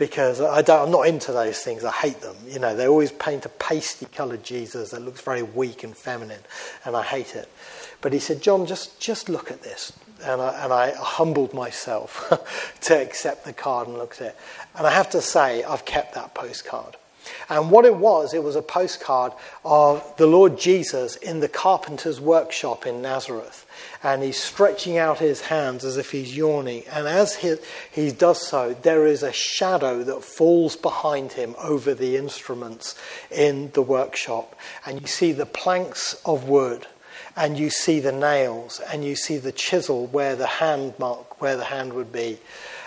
because 0.00 0.40
I 0.40 0.62
don't, 0.62 0.86
I'm 0.86 0.90
not 0.90 1.06
into 1.06 1.30
those 1.30 1.58
things. 1.58 1.84
I 1.84 1.92
hate 1.92 2.22
them. 2.22 2.34
You 2.48 2.58
know, 2.58 2.74
they 2.74 2.88
always 2.88 3.12
paint 3.12 3.44
a 3.44 3.50
pasty 3.50 4.06
coloured 4.06 4.42
Jesus 4.42 4.92
that 4.92 5.02
looks 5.02 5.20
very 5.20 5.42
weak 5.42 5.84
and 5.84 5.94
feminine, 5.94 6.40
and 6.86 6.96
I 6.96 7.02
hate 7.02 7.36
it. 7.36 7.50
But 8.00 8.14
he 8.14 8.18
said, 8.18 8.40
John, 8.40 8.64
just, 8.64 8.98
just 8.98 9.28
look 9.28 9.50
at 9.50 9.62
this. 9.62 9.92
And 10.24 10.40
I, 10.40 10.64
and 10.64 10.72
I 10.72 10.92
humbled 10.92 11.52
myself 11.52 12.32
to 12.80 12.94
accept 12.94 13.44
the 13.44 13.52
card 13.52 13.88
and 13.88 13.98
look 13.98 14.14
at 14.14 14.28
it. 14.28 14.36
And 14.74 14.86
I 14.86 14.90
have 14.90 15.10
to 15.10 15.20
say, 15.20 15.64
I've 15.64 15.84
kept 15.84 16.14
that 16.14 16.34
postcard. 16.34 16.96
And 17.48 17.70
what 17.70 17.84
it 17.84 17.96
was, 17.96 18.34
it 18.34 18.42
was 18.42 18.56
a 18.56 18.62
postcard 18.62 19.32
of 19.64 20.16
the 20.16 20.26
Lord 20.26 20.58
Jesus 20.58 21.16
in 21.16 21.40
the 21.40 21.48
carpenter's 21.48 22.20
workshop 22.20 22.86
in 22.86 23.02
Nazareth. 23.02 23.66
And 24.02 24.22
he's 24.22 24.42
stretching 24.42 24.98
out 24.98 25.18
his 25.18 25.42
hands 25.42 25.84
as 25.84 25.96
if 25.96 26.10
he's 26.10 26.36
yawning. 26.36 26.84
And 26.90 27.06
as 27.06 27.36
he, 27.36 27.56
he 27.90 28.10
does 28.10 28.46
so, 28.46 28.74
there 28.74 29.06
is 29.06 29.22
a 29.22 29.32
shadow 29.32 30.02
that 30.04 30.24
falls 30.24 30.76
behind 30.76 31.32
him 31.32 31.54
over 31.62 31.94
the 31.94 32.16
instruments 32.16 32.98
in 33.30 33.70
the 33.72 33.82
workshop. 33.82 34.58
And 34.86 35.00
you 35.00 35.06
see 35.06 35.32
the 35.32 35.46
planks 35.46 36.20
of 36.24 36.48
wood 36.48 36.86
and 37.36 37.58
you 37.58 37.70
see 37.70 38.00
the 38.00 38.12
nails 38.12 38.80
and 38.92 39.04
you 39.04 39.16
see 39.16 39.36
the 39.36 39.52
chisel 39.52 40.06
where 40.08 40.36
the 40.36 40.46
hand 40.46 40.94
mark 40.98 41.40
where 41.40 41.56
the 41.56 41.64
hand 41.64 41.92
would 41.92 42.12
be 42.12 42.38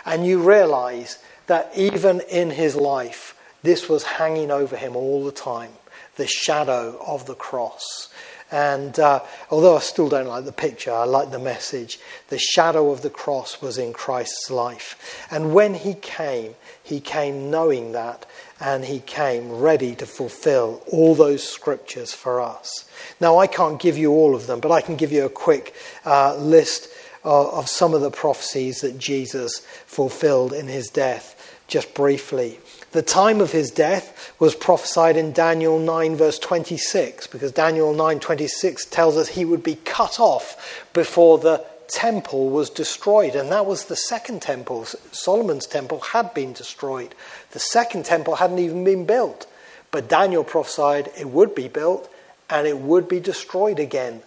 and 0.05 0.25
you 0.25 0.39
realize 0.39 1.17
that 1.47 1.71
even 1.75 2.21
in 2.29 2.49
his 2.49 2.75
life 2.75 3.35
this 3.63 3.89
was 3.89 4.03
hanging 4.03 4.51
over 4.51 4.75
him 4.75 4.95
all 4.95 5.25
the 5.25 5.31
time 5.31 5.71
the 6.15 6.27
shadow 6.27 6.99
of 7.05 7.25
the 7.25 7.35
cross. 7.35 8.09
And 8.51 8.99
uh, 8.99 9.21
although 9.49 9.77
I 9.77 9.79
still 9.79 10.09
don't 10.09 10.27
like 10.27 10.45
the 10.45 10.51
picture, 10.51 10.91
I 10.91 11.05
like 11.05 11.31
the 11.31 11.39
message. 11.39 11.99
The 12.27 12.37
shadow 12.37 12.91
of 12.91 13.01
the 13.01 13.09
cross 13.09 13.63
was 13.63 13.79
in 13.79 13.93
Christ's 13.93 14.51
life. 14.51 15.25
And 15.31 15.55
when 15.55 15.73
he 15.73 15.95
came, 15.95 16.53
he 16.83 16.99
came 16.99 17.49
knowing 17.49 17.93
that, 17.93 18.27
and 18.59 18.85
he 18.85 18.99
came 18.99 19.51
ready 19.51 19.95
to 19.95 20.05
fulfill 20.05 20.83
all 20.91 21.15
those 21.15 21.43
scriptures 21.43 22.13
for 22.13 22.41
us. 22.41 22.87
Now, 23.19 23.39
I 23.39 23.47
can't 23.47 23.81
give 23.81 23.97
you 23.97 24.11
all 24.11 24.35
of 24.35 24.45
them, 24.45 24.59
but 24.59 24.71
I 24.71 24.81
can 24.81 24.97
give 24.97 25.11
you 25.11 25.25
a 25.25 25.29
quick 25.29 25.73
uh, 26.05 26.35
list 26.35 26.89
of, 27.23 27.47
of 27.47 27.67
some 27.67 27.95
of 27.95 28.01
the 28.01 28.11
prophecies 28.11 28.81
that 28.81 28.99
Jesus 28.99 29.65
fulfilled 29.87 30.53
in 30.53 30.67
his 30.67 30.89
death, 30.89 31.57
just 31.67 31.95
briefly. 31.95 32.59
The 32.93 33.01
time 33.01 33.41
of 33.41 33.51
his 33.51 33.71
death 33.71 34.35
was 34.39 34.53
prophesied 34.53 35.17
in 35.17 35.33
Daniel 35.33 35.79
9, 35.79 36.15
verse 36.15 36.37
26, 36.37 37.25
because 37.25 37.51
Daniel 37.51 37.91
9, 37.91 38.19
26 38.19 38.85
tells 38.85 39.17
us 39.17 39.29
he 39.29 39.45
would 39.45 39.63
be 39.63 39.77
cut 39.83 40.19
off 40.19 40.85
before 40.93 41.39
the 41.39 41.65
temple 41.87 42.51
was 42.51 42.69
destroyed. 42.69 43.33
And 43.33 43.51
that 43.51 43.65
was 43.65 43.85
the 43.85 43.95
second 43.95 44.43
temple. 44.43 44.85
Solomon's 45.11 45.65
temple 45.65 46.01
had 46.01 46.35
been 46.35 46.53
destroyed, 46.53 47.15
the 47.49 47.59
second 47.59 48.05
temple 48.05 48.35
hadn't 48.35 48.59
even 48.59 48.83
been 48.83 49.07
built. 49.07 49.47
But 49.89 50.07
Daniel 50.07 50.43
prophesied 50.43 51.09
it 51.17 51.29
would 51.29 51.55
be 51.55 51.69
built 51.69 52.13
and 52.47 52.67
it 52.67 52.77
would 52.77 53.09
be 53.09 53.19
destroyed 53.19 53.79
again. 53.79 54.21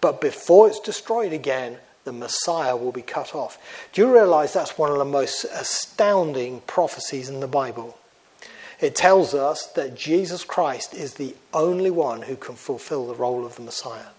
But 0.00 0.20
before 0.20 0.68
it's 0.68 0.78
destroyed 0.78 1.32
again, 1.32 1.78
the 2.04 2.12
Messiah 2.12 2.76
will 2.76 2.92
be 2.92 3.02
cut 3.02 3.34
off. 3.34 3.58
Do 3.92 4.00
you 4.00 4.14
realize 4.14 4.52
that's 4.52 4.78
one 4.78 4.92
of 4.92 4.98
the 4.98 5.04
most 5.04 5.42
astounding 5.42 6.60
prophecies 6.68 7.28
in 7.28 7.40
the 7.40 7.48
Bible? 7.48 7.98
It 8.82 8.96
tells 8.96 9.32
us 9.32 9.66
that 9.68 9.94
Jesus 9.94 10.44
Christ 10.44 10.92
is 10.92 11.14
the 11.14 11.34
only 11.54 11.90
one 11.90 12.22
who 12.22 12.36
can 12.36 12.56
fulfill 12.56 13.06
the 13.06 13.14
role 13.14 13.46
of 13.46 13.54
the 13.56 13.62
Messiah. 13.62 14.10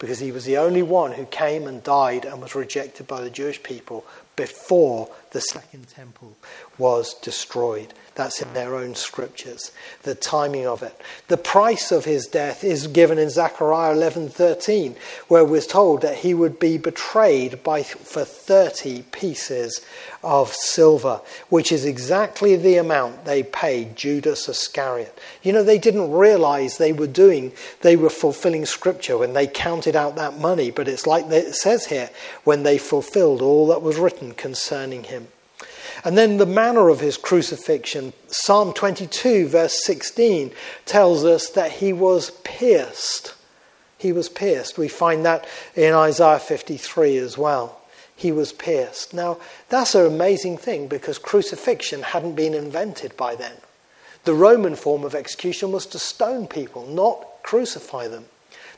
because 0.00 0.18
he 0.18 0.32
was 0.32 0.46
the 0.46 0.56
only 0.56 0.82
one 0.82 1.12
who 1.12 1.26
came 1.26 1.66
and 1.66 1.84
died 1.84 2.24
and 2.24 2.40
was 2.40 2.54
rejected 2.54 3.06
by 3.06 3.20
the 3.20 3.28
Jewish 3.28 3.62
people 3.62 4.04
before 4.34 5.10
the 5.32 5.40
second 5.42 5.88
temple 5.88 6.36
was 6.78 7.12
destroyed. 7.14 7.92
That's 8.20 8.42
in 8.42 8.52
their 8.52 8.74
own 8.74 8.96
scriptures. 8.96 9.72
The 10.02 10.14
timing 10.14 10.66
of 10.66 10.82
it. 10.82 10.94
The 11.28 11.38
price 11.38 11.90
of 11.90 12.04
his 12.04 12.26
death 12.26 12.62
is 12.62 12.86
given 12.86 13.18
in 13.18 13.30
Zechariah 13.30 13.94
11:13, 13.94 14.94
where 15.28 15.42
we're 15.42 15.62
told 15.62 16.02
that 16.02 16.16
he 16.16 16.34
would 16.34 16.58
be 16.58 16.76
betrayed 16.76 17.62
by 17.62 17.82
for 17.82 18.26
30 18.26 19.04
pieces 19.10 19.80
of 20.22 20.52
silver, 20.52 21.22
which 21.48 21.72
is 21.72 21.86
exactly 21.86 22.56
the 22.56 22.76
amount 22.76 23.24
they 23.24 23.42
paid 23.42 23.96
Judas 23.96 24.50
Iscariot. 24.50 25.18
You 25.42 25.54
know, 25.54 25.62
they 25.62 25.78
didn't 25.78 26.12
realize 26.12 26.76
they 26.76 26.92
were 26.92 27.06
doing, 27.06 27.52
they 27.80 27.96
were 27.96 28.10
fulfilling 28.10 28.66
scripture 28.66 29.16
when 29.16 29.32
they 29.32 29.46
counted 29.46 29.96
out 29.96 30.16
that 30.16 30.38
money, 30.38 30.70
but 30.70 30.88
it's 30.88 31.06
like 31.06 31.24
it 31.30 31.54
says 31.54 31.86
here, 31.86 32.10
when 32.44 32.64
they 32.64 32.76
fulfilled 32.76 33.40
all 33.40 33.68
that 33.68 33.80
was 33.80 33.96
written 33.96 34.34
concerning 34.34 35.04
him. 35.04 35.28
And 36.04 36.16
then 36.16 36.38
the 36.38 36.46
manner 36.46 36.88
of 36.88 37.00
his 37.00 37.16
crucifixion. 37.16 38.12
Psalm 38.28 38.72
22, 38.72 39.48
verse 39.48 39.84
16, 39.84 40.52
tells 40.86 41.24
us 41.24 41.50
that 41.50 41.72
he 41.72 41.92
was 41.92 42.30
pierced. 42.42 43.34
He 43.98 44.12
was 44.12 44.28
pierced. 44.28 44.78
We 44.78 44.88
find 44.88 45.24
that 45.26 45.46
in 45.76 45.92
Isaiah 45.92 46.38
53 46.38 47.18
as 47.18 47.36
well. 47.36 47.80
He 48.16 48.32
was 48.32 48.52
pierced. 48.52 49.14
Now, 49.14 49.38
that's 49.68 49.94
an 49.94 50.06
amazing 50.06 50.58
thing 50.58 50.88
because 50.88 51.18
crucifixion 51.18 52.02
hadn't 52.02 52.34
been 52.34 52.54
invented 52.54 53.16
by 53.16 53.34
then. 53.34 53.56
The 54.24 54.34
Roman 54.34 54.76
form 54.76 55.04
of 55.04 55.14
execution 55.14 55.72
was 55.72 55.86
to 55.86 55.98
stone 55.98 56.46
people, 56.46 56.86
not 56.86 57.26
crucify 57.42 58.08
them. 58.08 58.26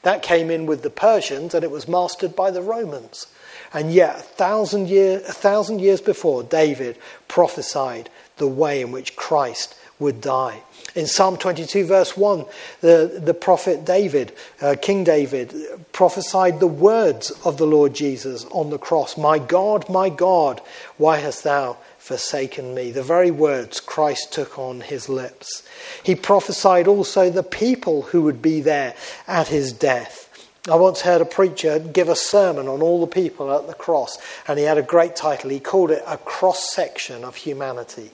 That 0.02 0.22
came 0.22 0.50
in 0.50 0.66
with 0.66 0.82
the 0.82 0.90
Persians 0.90 1.54
and 1.54 1.64
it 1.64 1.70
was 1.70 1.88
mastered 1.88 2.34
by 2.34 2.50
the 2.50 2.62
Romans. 2.62 3.26
And 3.74 3.92
yet, 3.92 4.16
a 4.16 4.20
thousand, 4.20 4.88
year, 4.88 5.18
a 5.26 5.32
thousand 5.32 5.80
years 5.80 6.00
before, 6.00 6.42
David 6.42 6.98
prophesied 7.28 8.10
the 8.36 8.46
way 8.46 8.80
in 8.80 8.92
which 8.92 9.16
Christ 9.16 9.74
would 9.98 10.20
die. 10.20 10.60
In 10.94 11.06
Psalm 11.06 11.38
22, 11.38 11.86
verse 11.86 12.16
1, 12.16 12.44
the, 12.80 13.20
the 13.24 13.32
prophet 13.32 13.84
David, 13.84 14.32
uh, 14.60 14.74
King 14.80 15.04
David, 15.04 15.54
prophesied 15.92 16.60
the 16.60 16.66
words 16.66 17.30
of 17.44 17.56
the 17.56 17.66
Lord 17.66 17.94
Jesus 17.94 18.44
on 18.50 18.68
the 18.68 18.78
cross 18.78 19.16
My 19.16 19.38
God, 19.38 19.88
my 19.88 20.10
God, 20.10 20.60
why 20.98 21.18
hast 21.18 21.44
thou 21.44 21.78
forsaken 21.98 22.74
me? 22.74 22.90
The 22.90 23.02
very 23.02 23.30
words 23.30 23.80
Christ 23.80 24.32
took 24.32 24.58
on 24.58 24.82
his 24.82 25.08
lips. 25.08 25.62
He 26.02 26.14
prophesied 26.14 26.88
also 26.88 27.30
the 27.30 27.42
people 27.42 28.02
who 28.02 28.22
would 28.22 28.42
be 28.42 28.60
there 28.60 28.94
at 29.26 29.48
his 29.48 29.72
death. 29.72 30.28
I 30.70 30.76
once 30.76 31.00
heard 31.00 31.20
a 31.20 31.24
preacher 31.24 31.80
give 31.80 32.08
a 32.08 32.14
sermon 32.14 32.68
on 32.68 32.82
all 32.82 33.00
the 33.00 33.08
people 33.08 33.52
at 33.52 33.66
the 33.66 33.74
cross, 33.74 34.16
and 34.46 34.60
he 34.60 34.64
had 34.64 34.78
a 34.78 34.82
great 34.82 35.16
title. 35.16 35.50
He 35.50 35.58
called 35.58 35.90
it 35.90 36.04
A 36.06 36.16
Cross 36.16 36.72
Section 36.72 37.24
of 37.24 37.34
Humanity. 37.34 38.12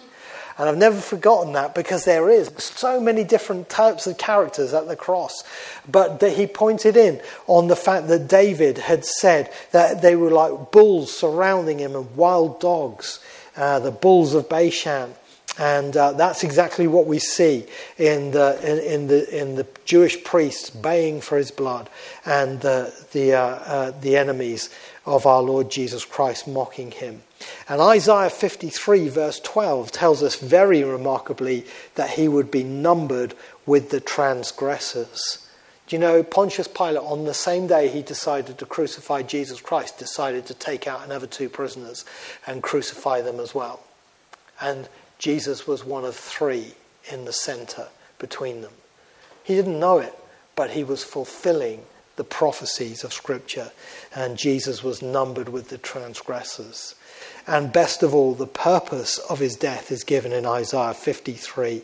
And 0.56 0.66
I've 0.66 0.78
never 0.78 0.98
forgotten 0.98 1.52
that 1.52 1.74
because 1.74 2.06
there 2.06 2.30
is 2.30 2.50
so 2.56 3.02
many 3.02 3.22
different 3.22 3.68
types 3.68 4.06
of 4.06 4.16
characters 4.16 4.72
at 4.72 4.88
the 4.88 4.96
cross. 4.96 5.44
But 5.86 6.22
he 6.22 6.46
pointed 6.46 6.96
in 6.96 7.20
on 7.46 7.68
the 7.68 7.76
fact 7.76 8.08
that 8.08 8.28
David 8.28 8.78
had 8.78 9.04
said 9.04 9.52
that 9.72 10.00
they 10.00 10.16
were 10.16 10.30
like 10.30 10.70
bulls 10.72 11.14
surrounding 11.14 11.78
him 11.80 11.94
and 11.94 12.16
wild 12.16 12.60
dogs, 12.60 13.20
uh, 13.58 13.78
the 13.78 13.90
bulls 13.90 14.32
of 14.32 14.48
Bashan. 14.48 15.14
And 15.56 15.96
uh, 15.96 16.12
that's 16.12 16.44
exactly 16.44 16.86
what 16.86 17.06
we 17.06 17.18
see 17.18 17.66
in 17.96 18.30
the, 18.30 18.58
in, 18.62 18.78
in, 18.92 19.06
the, 19.08 19.40
in 19.40 19.54
the 19.56 19.66
Jewish 19.84 20.22
priests 20.22 20.70
baying 20.70 21.20
for 21.20 21.36
his 21.38 21.50
blood 21.50 21.88
and 22.24 22.60
the, 22.60 22.94
the, 23.12 23.34
uh, 23.34 23.40
uh, 23.40 23.90
the 24.00 24.16
enemies 24.16 24.70
of 25.06 25.26
our 25.26 25.42
Lord 25.42 25.70
Jesus 25.70 26.04
Christ 26.04 26.46
mocking 26.46 26.90
him. 26.90 27.22
And 27.68 27.80
Isaiah 27.80 28.30
53, 28.30 29.08
verse 29.08 29.40
12, 29.40 29.90
tells 29.90 30.22
us 30.22 30.36
very 30.36 30.84
remarkably 30.84 31.64
that 31.94 32.10
he 32.10 32.28
would 32.28 32.50
be 32.50 32.62
numbered 32.62 33.34
with 33.64 33.90
the 33.90 34.00
transgressors. 34.00 35.48
Do 35.86 35.96
you 35.96 36.00
know, 36.00 36.22
Pontius 36.22 36.68
Pilate, 36.68 36.98
on 36.98 37.24
the 37.24 37.34
same 37.34 37.66
day 37.66 37.88
he 37.88 38.02
decided 38.02 38.58
to 38.58 38.66
crucify 38.66 39.22
Jesus 39.22 39.60
Christ, 39.60 39.98
decided 39.98 40.44
to 40.46 40.54
take 40.54 40.86
out 40.86 41.04
another 41.04 41.26
two 41.26 41.48
prisoners 41.48 42.04
and 42.46 42.62
crucify 42.62 43.22
them 43.22 43.40
as 43.40 43.54
well. 43.54 43.80
And 44.60 44.88
Jesus 45.18 45.66
was 45.66 45.84
one 45.84 46.04
of 46.04 46.16
three 46.16 46.74
in 47.10 47.24
the 47.24 47.32
center 47.32 47.88
between 48.18 48.62
them. 48.62 48.72
He 49.42 49.54
didn't 49.54 49.80
know 49.80 49.98
it, 49.98 50.14
but 50.54 50.70
he 50.70 50.84
was 50.84 51.04
fulfilling 51.04 51.84
the 52.16 52.24
prophecies 52.24 53.04
of 53.04 53.12
Scripture, 53.12 53.70
and 54.14 54.36
Jesus 54.36 54.82
was 54.82 55.02
numbered 55.02 55.48
with 55.48 55.68
the 55.68 55.78
transgressors. 55.78 56.94
And 57.46 57.72
best 57.72 58.02
of 58.02 58.14
all, 58.14 58.34
the 58.34 58.46
purpose 58.46 59.18
of 59.18 59.38
his 59.38 59.56
death 59.56 59.90
is 59.90 60.04
given 60.04 60.32
in 60.32 60.44
Isaiah 60.44 60.94
53 60.94 61.82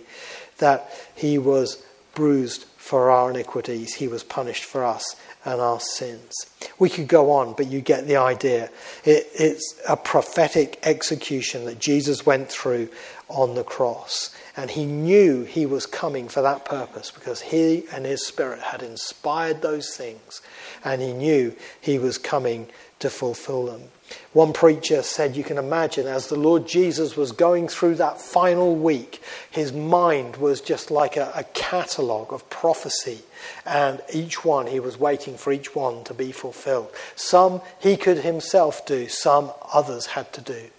that 0.59 0.91
he 1.15 1.39
was 1.39 1.83
bruised 2.15 2.67
for 2.85 3.11
our 3.11 3.31
iniquities, 3.31 3.95
he 3.95 4.09
was 4.09 4.23
punished 4.23 4.63
for 4.63 4.85
us 4.85 5.17
and 5.47 5.59
our 5.59 5.81
sins. 5.81 6.35
We 6.79 6.91
could 6.91 7.09
go 7.09 7.31
on, 7.31 7.55
but 7.55 7.69
you 7.69 7.81
get 7.81 8.07
the 8.07 8.17
idea. 8.17 8.69
It, 9.07 9.27
it's 9.33 9.81
a 9.89 9.97
prophetic 9.97 10.79
execution 10.83 11.65
that 11.65 11.79
Jesus 11.79 12.27
went 12.27 12.51
through 12.51 12.91
on 13.29 13.55
the 13.55 13.65
cross. 13.65 14.37
And 14.55 14.71
he 14.71 14.85
knew 14.85 15.45
he 15.45 15.65
was 15.65 15.87
coming 15.87 16.29
for 16.29 16.43
that 16.43 16.67
purpose 16.67 17.11
because 17.11 17.41
he 17.41 17.85
and 17.91 18.05
his 18.05 18.27
spirit 18.27 18.61
had 18.61 18.83
inspired 18.83 19.63
those 19.63 19.97
things. 19.97 20.43
And 20.85 21.01
he 21.01 21.15
knew 21.15 21.57
he 21.81 21.99
was 21.99 22.19
coming 22.19 22.69
to 22.99 23.09
fulfill 23.09 23.65
them. 23.65 23.85
One 24.33 24.53
preacher 24.53 25.03
said, 25.03 25.37
You 25.37 25.45
can 25.45 25.59
imagine, 25.59 26.07
as 26.07 26.29
the 26.29 26.37
Lord 26.37 26.67
Jesus 26.67 27.17
was 27.17 27.33
going 27.33 27.69
through 27.69 27.95
that 27.97 28.21
final 28.21 28.75
week, 28.75 29.23
his 29.51 29.73
mind 29.73 30.37
was 30.37 30.61
just 30.61 30.91
like 30.91 31.17
a, 31.17 31.33
a 31.35 31.45
catalogue 31.55 32.33
of 32.33 32.49
prophecy. 32.51 33.23
And 33.65 34.03
each 34.13 34.45
one, 34.45 34.67
he 34.67 34.81
was 34.81 34.99
waiting 34.99 35.37
for 35.37 35.53
each 35.53 35.75
one 35.75 36.05
to 36.05 36.15
be 36.15 36.33
fulfilled. 36.33 36.91
Some 37.15 37.63
he 37.79 37.97
could 37.97 38.19
himself 38.19 38.85
do, 38.85 39.09
some 39.09 39.53
others 39.73 40.07
had 40.07 40.33
to 40.35 40.41
do. 40.41 40.71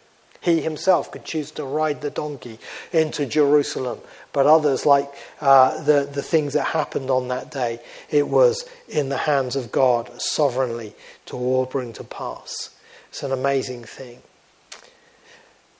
He 0.41 0.61
himself 0.61 1.09
could 1.09 1.25
choose 1.25 1.49
to 1.51 1.63
ride 1.63 2.01
the 2.01 2.11
donkey 2.11 2.59
into 2.91 3.25
Jerusalem, 3.25 3.99
but 4.31 4.45
others, 4.45 4.85
like 4.85 5.11
uh, 5.41 5.81
the, 5.83 6.07
the 6.11 6.21
things 6.21 6.53
that 6.53 6.65
happened 6.65 7.09
on 7.09 7.29
that 7.29 7.49
day, 7.49 7.79
it 8.11 8.27
was 8.27 8.69
in 8.87 9.09
the 9.09 9.17
hands 9.17 9.55
of 9.55 9.71
God 9.71 10.21
sovereignly 10.21 10.93
to 11.25 11.35
all 11.35 11.65
bring 11.65 11.93
to 11.93 12.03
pass. 12.03 12.74
It's 13.15 13.23
an 13.23 13.31
amazing 13.31 13.85
thing. 13.85 14.21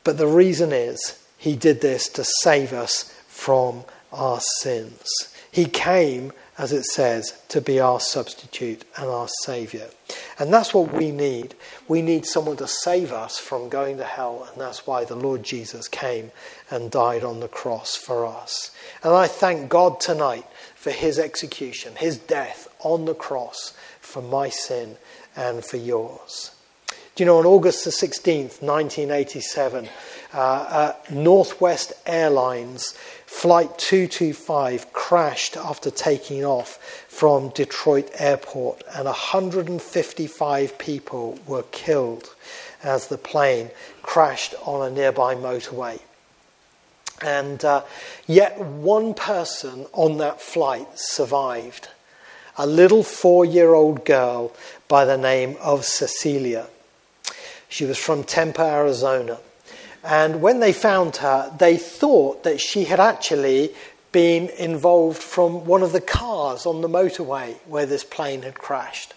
But 0.05 0.17
the 0.17 0.25
reason 0.25 0.71
is, 0.71 1.21
he 1.37 1.57
did 1.57 1.81
this 1.81 2.07
to 2.07 2.23
save 2.23 2.71
us 2.71 3.13
from 3.27 3.83
our 4.13 4.39
sins. 4.39 5.09
He 5.51 5.65
came 5.65 6.31
as 6.57 6.71
it 6.71 6.85
says, 6.85 7.41
to 7.49 7.59
be 7.59 7.79
our 7.79 7.99
substitute 7.99 8.85
and 8.95 9.07
our 9.07 9.27
Saviour. 9.43 9.87
And 10.39 10.53
that's 10.53 10.73
what 10.73 10.93
we 10.93 11.11
need. 11.11 11.53
We 11.87 12.01
need 12.01 12.25
someone 12.25 12.55
to 12.57 12.67
save 12.67 13.11
us 13.11 13.37
from 13.37 13.67
going 13.67 13.97
to 13.97 14.05
hell, 14.05 14.47
and 14.49 14.61
that's 14.61 14.87
why 14.87 15.03
the 15.03 15.15
Lord 15.15 15.43
Jesus 15.43 15.89
came 15.89 16.31
and 16.71 16.89
died 16.89 17.25
on 17.25 17.41
the 17.41 17.49
cross 17.49 17.97
for 17.97 18.25
us. 18.25 18.71
And 19.03 19.13
I 19.13 19.27
thank 19.27 19.69
God 19.69 19.99
tonight 19.99 20.45
for 20.75 20.91
his 20.91 21.19
execution, 21.19 21.95
his 21.97 22.17
death 22.17 22.69
on 22.79 23.03
the 23.03 23.15
cross 23.15 23.73
for 23.99 24.21
my 24.21 24.47
sin 24.47 24.95
and 25.35 25.65
for 25.65 25.77
yours. 25.77 26.54
Do 27.15 27.23
you 27.23 27.28
know, 27.28 27.39
on 27.39 27.45
August 27.45 27.86
the 27.86 27.91
16th, 27.91 28.62
1987, 28.62 29.88
uh, 30.34 30.38
uh, 30.38 30.93
Northwest 31.12 31.93
Airlines 32.06 32.93
Flight 33.25 33.78
225 33.78 34.91
crashed 34.91 35.56
after 35.56 35.89
taking 35.89 36.43
off 36.43 36.78
from 37.08 37.51
Detroit 37.51 38.12
Airport, 38.19 38.84
and 38.93 39.06
155 39.06 40.78
people 40.78 41.39
were 41.47 41.63
killed 41.71 42.36
as 42.84 43.08
the 43.08 43.17
plane 43.17 43.69
crashed 44.01 44.54
on 44.65 44.86
a 44.86 44.93
nearby 44.93 45.36
motorway. 45.36 46.01
And 47.21 47.63
uh, 47.63 47.84
yet, 48.28 48.60
one 48.60 49.13
person 49.13 49.86
on 49.93 50.17
that 50.17 50.41
flight 50.41 50.99
survived 50.99 51.88
a 52.58 52.67
little 52.67 53.04
four 53.04 53.45
year 53.45 53.73
old 53.73 54.04
girl 54.04 54.51
by 54.89 55.06
the 55.06 55.17
name 55.17 55.56
of 55.62 55.86
Cecelia. 55.86 56.67
She 57.75 57.83
was 57.83 57.97
from 57.97 58.23
Tempe, 58.23 58.61
Arizona. 58.61 59.38
And 60.01 60.41
when 60.41 60.61
they 60.61 60.71
found 60.71 61.17
her, 61.17 61.53
they 61.57 61.75
thought 61.75 62.45
that 62.45 62.61
she 62.61 62.85
had 62.85 63.01
actually 63.01 63.75
been 64.13 64.47
involved 64.47 65.21
from 65.21 65.65
one 65.65 65.83
of 65.83 65.91
the 65.91 65.99
cars 65.99 66.65
on 66.65 66.79
the 66.79 66.88
motorway 66.88 67.55
where 67.65 67.85
this 67.85 68.05
plane 68.05 68.43
had 68.43 68.55
crashed. 68.55 69.13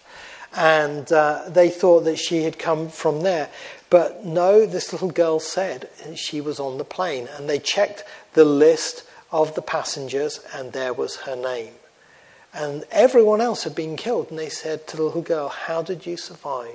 And 0.56 1.12
uh, 1.12 1.44
they 1.46 1.70
thought 1.70 2.00
that 2.00 2.18
she 2.18 2.42
had 2.42 2.58
come 2.58 2.88
from 2.88 3.20
there. 3.20 3.48
But 3.90 4.24
no, 4.24 4.66
this 4.66 4.92
little 4.92 5.12
girl 5.12 5.38
said 5.38 5.88
she 6.16 6.40
was 6.40 6.58
on 6.58 6.78
the 6.78 6.84
plane. 6.84 7.28
And 7.36 7.48
they 7.48 7.60
checked 7.60 8.02
the 8.32 8.44
list 8.44 9.04
of 9.30 9.54
the 9.54 9.62
passengers, 9.62 10.40
and 10.52 10.72
there 10.72 10.92
was 10.92 11.14
her 11.18 11.36
name. 11.36 11.74
And 12.52 12.82
everyone 12.90 13.40
else 13.40 13.62
had 13.62 13.76
been 13.76 13.94
killed. 13.94 14.30
And 14.30 14.38
they 14.40 14.48
said 14.48 14.88
to 14.88 14.96
the 14.96 15.04
little 15.04 15.22
girl, 15.22 15.48
How 15.48 15.80
did 15.80 16.06
you 16.06 16.16
survive? 16.16 16.74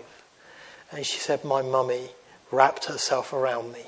And 0.94 1.06
she 1.06 1.20
said, 1.20 1.44
My 1.44 1.62
mummy 1.62 2.10
wrapped 2.52 2.86
herself 2.86 3.34
around 3.34 3.74
me. 3.74 3.82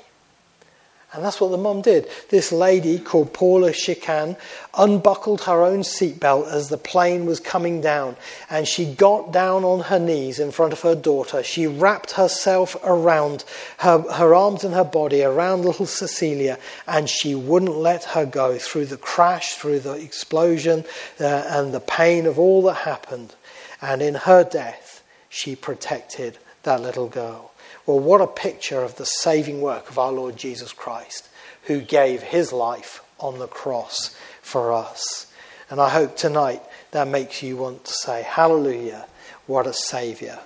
And 1.12 1.24
that's 1.24 1.40
what 1.40 1.50
the 1.50 1.56
mum 1.56 1.82
did. 1.82 2.08
This 2.30 2.50
lady 2.50 2.98
called 2.98 3.32
Paula 3.32 3.70
Cichan 3.70 4.36
unbuckled 4.76 5.42
her 5.42 5.62
own 5.62 5.80
seatbelt 5.80 6.52
as 6.52 6.68
the 6.68 6.76
plane 6.76 7.26
was 7.26 7.38
coming 7.38 7.80
down. 7.80 8.16
And 8.50 8.66
she 8.66 8.92
got 8.92 9.32
down 9.32 9.64
on 9.64 9.84
her 9.84 10.00
knees 10.00 10.40
in 10.40 10.50
front 10.50 10.72
of 10.72 10.82
her 10.82 10.96
daughter. 10.96 11.44
She 11.44 11.66
wrapped 11.68 12.12
herself 12.12 12.76
around 12.84 13.44
her, 13.78 14.00
her 14.12 14.34
arms 14.34 14.64
and 14.64 14.74
her 14.74 14.84
body 14.84 15.22
around 15.22 15.64
little 15.64 15.86
Cecelia. 15.86 16.58
And 16.88 17.08
she 17.08 17.34
wouldn't 17.36 17.76
let 17.76 18.04
her 18.04 18.26
go 18.26 18.58
through 18.58 18.86
the 18.86 18.98
crash, 18.98 19.54
through 19.54 19.80
the 19.80 19.92
explosion, 19.92 20.84
uh, 21.20 21.24
and 21.24 21.72
the 21.72 21.80
pain 21.80 22.26
of 22.26 22.38
all 22.38 22.62
that 22.64 22.78
happened. 22.78 23.34
And 23.80 24.02
in 24.02 24.14
her 24.14 24.42
death, 24.42 25.04
she 25.30 25.54
protected 25.54 26.36
that 26.66 26.82
little 26.82 27.08
girl. 27.08 27.52
Well, 27.86 27.98
what 27.98 28.20
a 28.20 28.26
picture 28.26 28.82
of 28.82 28.96
the 28.96 29.06
saving 29.06 29.62
work 29.62 29.88
of 29.88 29.98
our 29.98 30.12
Lord 30.12 30.36
Jesus 30.36 30.72
Christ, 30.72 31.28
who 31.62 31.80
gave 31.80 32.22
his 32.22 32.52
life 32.52 33.02
on 33.18 33.38
the 33.38 33.48
cross 33.48 34.14
for 34.42 34.72
us. 34.72 35.32
And 35.70 35.80
I 35.80 35.88
hope 35.88 36.16
tonight 36.16 36.62
that 36.90 37.08
makes 37.08 37.42
you 37.42 37.56
want 37.56 37.84
to 37.86 37.92
say, 37.92 38.22
Hallelujah, 38.22 39.06
what 39.46 39.66
a 39.66 39.72
Saviour. 39.72 40.38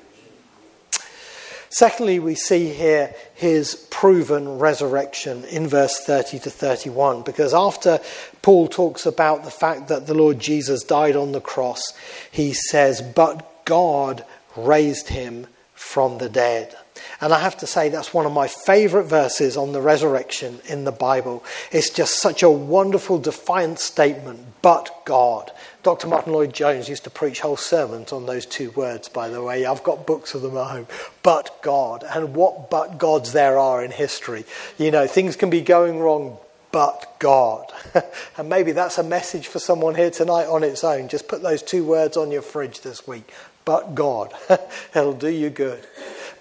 Secondly, 1.70 2.18
we 2.18 2.35
see 2.35 2.72
here 2.72 3.14
his 3.35 3.87
proven 3.90 4.59
resurrection 4.59 5.44
in 5.44 5.68
verse 5.68 6.00
30 6.00 6.40
to 6.40 6.50
31, 6.50 7.22
because 7.22 7.54
after 7.54 8.00
Paul 8.42 8.66
talks 8.66 9.06
about 9.06 9.44
the 9.44 9.52
fact 9.52 9.87
that 9.88 10.06
the 10.06 10.14
Lord 10.14 10.40
Jesus 10.40 10.83
died 10.83 11.14
on 11.14 11.30
the 11.30 11.40
cross, 11.40 11.92
he 12.30 12.52
says, 12.52 13.00
But 13.00 13.64
God 13.64 14.24
raised 14.56 15.09
him 15.09 15.46
from 15.80 16.18
the 16.18 16.28
dead. 16.28 16.76
And 17.22 17.32
I 17.32 17.40
have 17.40 17.56
to 17.58 17.66
say, 17.66 17.88
that's 17.88 18.12
one 18.12 18.26
of 18.26 18.32
my 18.32 18.46
favourite 18.48 19.08
verses 19.08 19.56
on 19.56 19.72
the 19.72 19.80
resurrection 19.80 20.60
in 20.68 20.84
the 20.84 20.92
Bible. 20.92 21.42
It's 21.72 21.88
just 21.88 22.20
such 22.20 22.42
a 22.42 22.50
wonderful, 22.50 23.18
defiant 23.18 23.78
statement, 23.78 24.40
but 24.60 25.04
God. 25.06 25.50
Dr. 25.82 26.06
Martyn 26.06 26.34
Lloyd-Jones 26.34 26.88
used 26.88 27.04
to 27.04 27.10
preach 27.10 27.40
whole 27.40 27.56
sermons 27.56 28.12
on 28.12 28.26
those 28.26 28.44
two 28.44 28.70
words, 28.72 29.08
by 29.08 29.30
the 29.30 29.42
way. 29.42 29.64
I've 29.64 29.82
got 29.82 30.06
books 30.06 30.34
of 30.34 30.42
them 30.42 30.56
at 30.58 30.66
home. 30.66 30.86
But 31.22 31.62
God. 31.62 32.04
And 32.14 32.34
what 32.34 32.70
but 32.70 32.98
gods 32.98 33.32
there 33.32 33.58
are 33.58 33.82
in 33.82 33.90
history. 33.90 34.44
You 34.76 34.90
know, 34.90 35.06
things 35.06 35.34
can 35.34 35.48
be 35.48 35.62
going 35.62 35.98
wrong, 35.98 36.36
but 36.72 37.16
God. 37.18 37.72
and 38.36 38.50
maybe 38.50 38.72
that's 38.72 38.98
a 38.98 39.02
message 39.02 39.48
for 39.48 39.58
someone 39.58 39.94
here 39.94 40.10
tonight 40.10 40.46
on 40.46 40.62
its 40.62 40.84
own. 40.84 41.08
Just 41.08 41.26
put 41.26 41.42
those 41.42 41.62
two 41.62 41.84
words 41.84 42.18
on 42.18 42.30
your 42.30 42.42
fridge 42.42 42.82
this 42.82 43.08
week. 43.08 43.32
But 43.64 43.94
God. 43.94 44.32
It'll 44.94 45.12
do 45.12 45.28
you 45.28 45.50
good. 45.50 45.86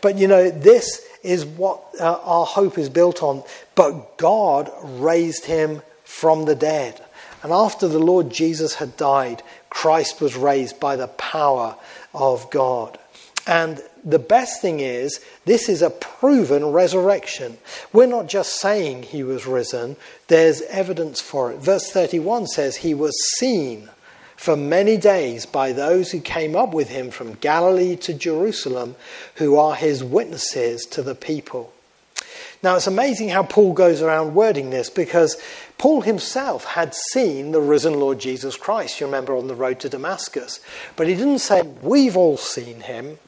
But 0.02 0.18
you 0.18 0.28
know, 0.28 0.50
this 0.50 1.06
is 1.24 1.46
what 1.46 1.82
uh, 2.00 2.20
our 2.24 2.46
hope 2.46 2.78
is 2.78 2.90
built 2.90 3.22
on. 3.22 3.44
But 3.76 4.18
God 4.18 4.72
raised 4.84 5.46
him 5.46 5.82
from 6.04 6.46
the 6.46 6.56
dead. 6.56 7.02
And 7.44 7.52
after 7.52 7.88
the 7.88 8.00
Lord 8.00 8.30
Jesus 8.30 8.76
had 8.76 8.98
died, 8.98 9.44
Christ 9.70 10.20
was 10.20 10.36
raised 10.36 10.80
by 10.80 10.96
the 10.96 11.08
power 11.08 11.76
of 12.14 12.50
God. 12.50 12.98
And 13.48 13.82
the 14.04 14.20
best 14.20 14.62
thing 14.62 14.80
is, 14.80 15.20
this 15.46 15.70
is 15.70 15.82
a 15.82 15.90
proven 15.90 16.66
resurrection. 16.72 17.58
We're 17.94 18.06
not 18.06 18.28
just 18.28 18.60
saying 18.60 19.04
he 19.04 19.24
was 19.24 19.48
risen, 19.48 19.96
there's 20.28 20.62
evidence 20.64 21.22
for 21.22 21.52
it. 21.52 21.58
Verse 21.58 21.90
31 21.90 22.48
says, 22.48 22.78
He 22.78 22.94
was 22.94 23.16
seen 23.38 23.90
for 24.40 24.56
many 24.56 24.96
days 24.96 25.46
by 25.46 25.74
those 25.74 26.12
who 26.12 26.22
came 26.22 26.56
up 26.56 26.74
with 26.74 26.88
him 26.88 27.12
from 27.12 27.34
Galilee 27.34 27.98
to 27.98 28.14
Jerusalem, 28.14 28.96
who 29.36 29.58
are 29.58 29.76
his 29.76 30.02
witnesses 30.02 30.86
to 30.92 31.02
the 31.02 31.14
people. 31.14 31.74
Now, 32.64 32.78
it's 32.78 32.88
amazing 32.88 33.28
how 33.28 33.44
Paul 33.44 33.74
goes 33.74 34.02
around 34.02 34.36
wording 34.36 34.70
this 34.70 34.90
because 34.90 35.36
Paul 35.78 36.00
himself 36.00 36.64
had 36.64 36.96
seen 37.12 37.52
the 37.52 37.60
risen 37.60 38.00
Lord 38.00 38.20
Jesus 38.20 38.56
Christ, 38.56 39.02
you 39.02 39.08
remember, 39.08 39.36
on 39.36 39.48
the 39.50 39.56
road 39.56 39.82
to 39.82 39.90
Damascus. 39.90 40.62
But 40.96 41.10
he 41.10 41.16
didn't 41.16 41.40
say, 41.40 41.62
We've 41.82 42.16
all 42.16 42.38
seen 42.38 42.80
him 42.80 43.20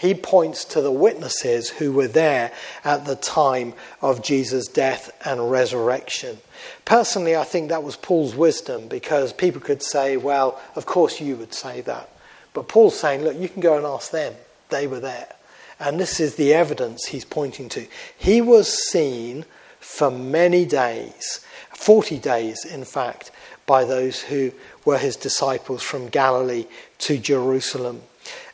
he 0.00 0.14
points 0.14 0.64
to 0.64 0.80
the 0.80 0.90
witnesses 0.90 1.68
who 1.68 1.92
were 1.92 2.08
there 2.08 2.52
at 2.84 3.04
the 3.04 3.16
time 3.16 3.74
of 4.00 4.22
Jesus' 4.22 4.66
death 4.66 5.10
and 5.26 5.50
resurrection. 5.50 6.38
Personally, 6.86 7.36
I 7.36 7.44
think 7.44 7.68
that 7.68 7.82
was 7.82 7.96
Paul's 7.96 8.34
wisdom 8.34 8.88
because 8.88 9.34
people 9.34 9.60
could 9.60 9.82
say, 9.82 10.16
well, 10.16 10.58
of 10.74 10.86
course 10.86 11.20
you 11.20 11.36
would 11.36 11.52
say 11.52 11.82
that. 11.82 12.08
But 12.54 12.66
Paul's 12.66 12.98
saying, 12.98 13.24
look, 13.24 13.36
you 13.36 13.50
can 13.50 13.60
go 13.60 13.76
and 13.76 13.84
ask 13.84 14.10
them. 14.10 14.32
They 14.70 14.86
were 14.86 15.00
there. 15.00 15.34
And 15.78 16.00
this 16.00 16.18
is 16.18 16.36
the 16.36 16.54
evidence 16.54 17.04
he's 17.04 17.26
pointing 17.26 17.68
to. 17.68 17.86
He 18.16 18.40
was 18.40 18.72
seen 18.72 19.44
for 19.80 20.10
many 20.10 20.64
days, 20.64 21.44
40 21.74 22.16
days, 22.16 22.64
in 22.64 22.86
fact, 22.86 23.32
by 23.66 23.84
those 23.84 24.22
who 24.22 24.52
were 24.86 24.96
his 24.96 25.16
disciples 25.16 25.82
from 25.82 26.08
Galilee 26.08 26.64
to 27.00 27.18
Jerusalem. 27.18 28.00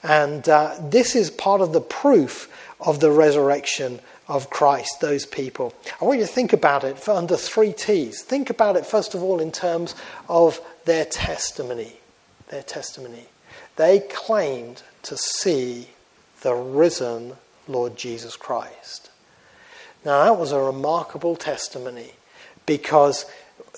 And 0.02 0.48
uh, 0.48 0.76
this 0.80 1.16
is 1.16 1.30
part 1.30 1.60
of 1.60 1.72
the 1.72 1.80
proof 1.80 2.52
of 2.80 3.00
the 3.00 3.10
resurrection 3.10 4.00
of 4.28 4.50
Christ, 4.50 5.00
those 5.00 5.24
people. 5.24 5.72
I 6.00 6.04
want 6.04 6.18
you 6.20 6.26
to 6.26 6.32
think 6.32 6.52
about 6.52 6.84
it 6.84 6.98
for 6.98 7.12
under 7.12 7.36
three 7.36 7.72
T's. 7.72 8.22
Think 8.22 8.50
about 8.50 8.76
it, 8.76 8.84
first 8.84 9.14
of 9.14 9.22
all, 9.22 9.40
in 9.40 9.52
terms 9.52 9.94
of 10.28 10.60
their 10.84 11.04
testimony. 11.04 11.94
Their 12.48 12.62
testimony. 12.62 13.26
They 13.76 14.00
claimed 14.00 14.82
to 15.02 15.16
see 15.16 15.88
the 16.42 16.54
risen 16.54 17.34
Lord 17.68 17.96
Jesus 17.96 18.36
Christ. 18.36 19.10
Now, 20.04 20.24
that 20.24 20.38
was 20.38 20.52
a 20.52 20.60
remarkable 20.60 21.36
testimony 21.36 22.12
because 22.64 23.26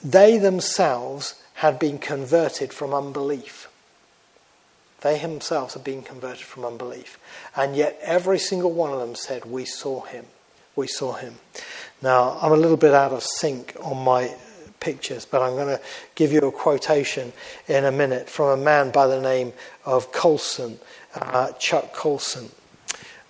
they 0.05 0.39
themselves 0.39 1.43
had 1.55 1.79
been 1.79 1.99
converted 1.99 2.73
from 2.73 2.95
unbelief. 2.95 3.68
They 5.01 5.19
themselves 5.19 5.75
had 5.75 5.85
been 5.85 6.03
converted 6.03 6.45
from 6.45 6.65
unbelief. 6.65 7.19
And 7.55 7.77
yet 7.77 7.99
every 8.03 8.39
single 8.39 8.73
one 8.73 8.93
of 8.93 8.99
them 8.99 9.15
said, 9.15 9.45
We 9.45 9.65
saw 9.65 10.03
him. 10.03 10.27
We 10.75 10.87
saw 10.87 11.13
him. 11.13 11.37
Now, 12.03 12.39
I'm 12.41 12.53
a 12.53 12.57
little 12.57 12.77
bit 12.77 12.95
out 12.95 13.13
of 13.13 13.23
sync 13.23 13.77
on 13.81 14.03
my 14.03 14.35
pictures, 14.81 15.25
but 15.25 15.43
I'm 15.43 15.55
going 15.55 15.77
to 15.77 15.81
give 16.15 16.33
you 16.33 16.41
a 16.41 16.53
quotation 16.53 17.33
in 17.67 17.85
a 17.85 17.93
minute 17.93 18.29
from 18.29 18.59
a 18.59 18.63
man 18.63 18.91
by 18.91 19.07
the 19.07 19.21
name 19.21 19.53
of 19.85 20.13
Colson, 20.13 20.79
uh, 21.15 21.53
Chuck 21.53 21.93
Colson. 21.93 22.51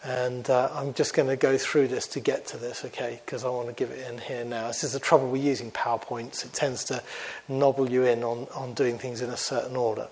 And 0.08 0.48
uh, 0.48 0.70
I'm 0.72 0.94
just 0.94 1.12
going 1.12 1.28
to 1.28 1.36
go 1.36 1.58
through 1.58 1.88
this 1.88 2.06
to 2.08 2.20
get 2.20 2.46
to 2.46 2.56
this, 2.56 2.82
okay? 2.86 3.20
Because 3.22 3.44
I 3.44 3.50
want 3.50 3.68
to 3.68 3.74
give 3.74 3.90
it 3.90 4.08
in 4.10 4.16
here 4.16 4.42
now. 4.42 4.68
This 4.68 4.82
is 4.82 4.94
the 4.94 4.98
trouble 4.98 5.28
with 5.28 5.44
using 5.44 5.70
PowerPoints. 5.70 6.46
It 6.46 6.54
tends 6.54 6.82
to 6.84 7.02
nobble 7.46 7.90
you 7.90 8.04
in 8.04 8.24
on, 8.24 8.46
on 8.54 8.72
doing 8.72 8.96
things 8.96 9.20
in 9.20 9.28
a 9.28 9.36
certain 9.36 9.76
order. 9.76 10.08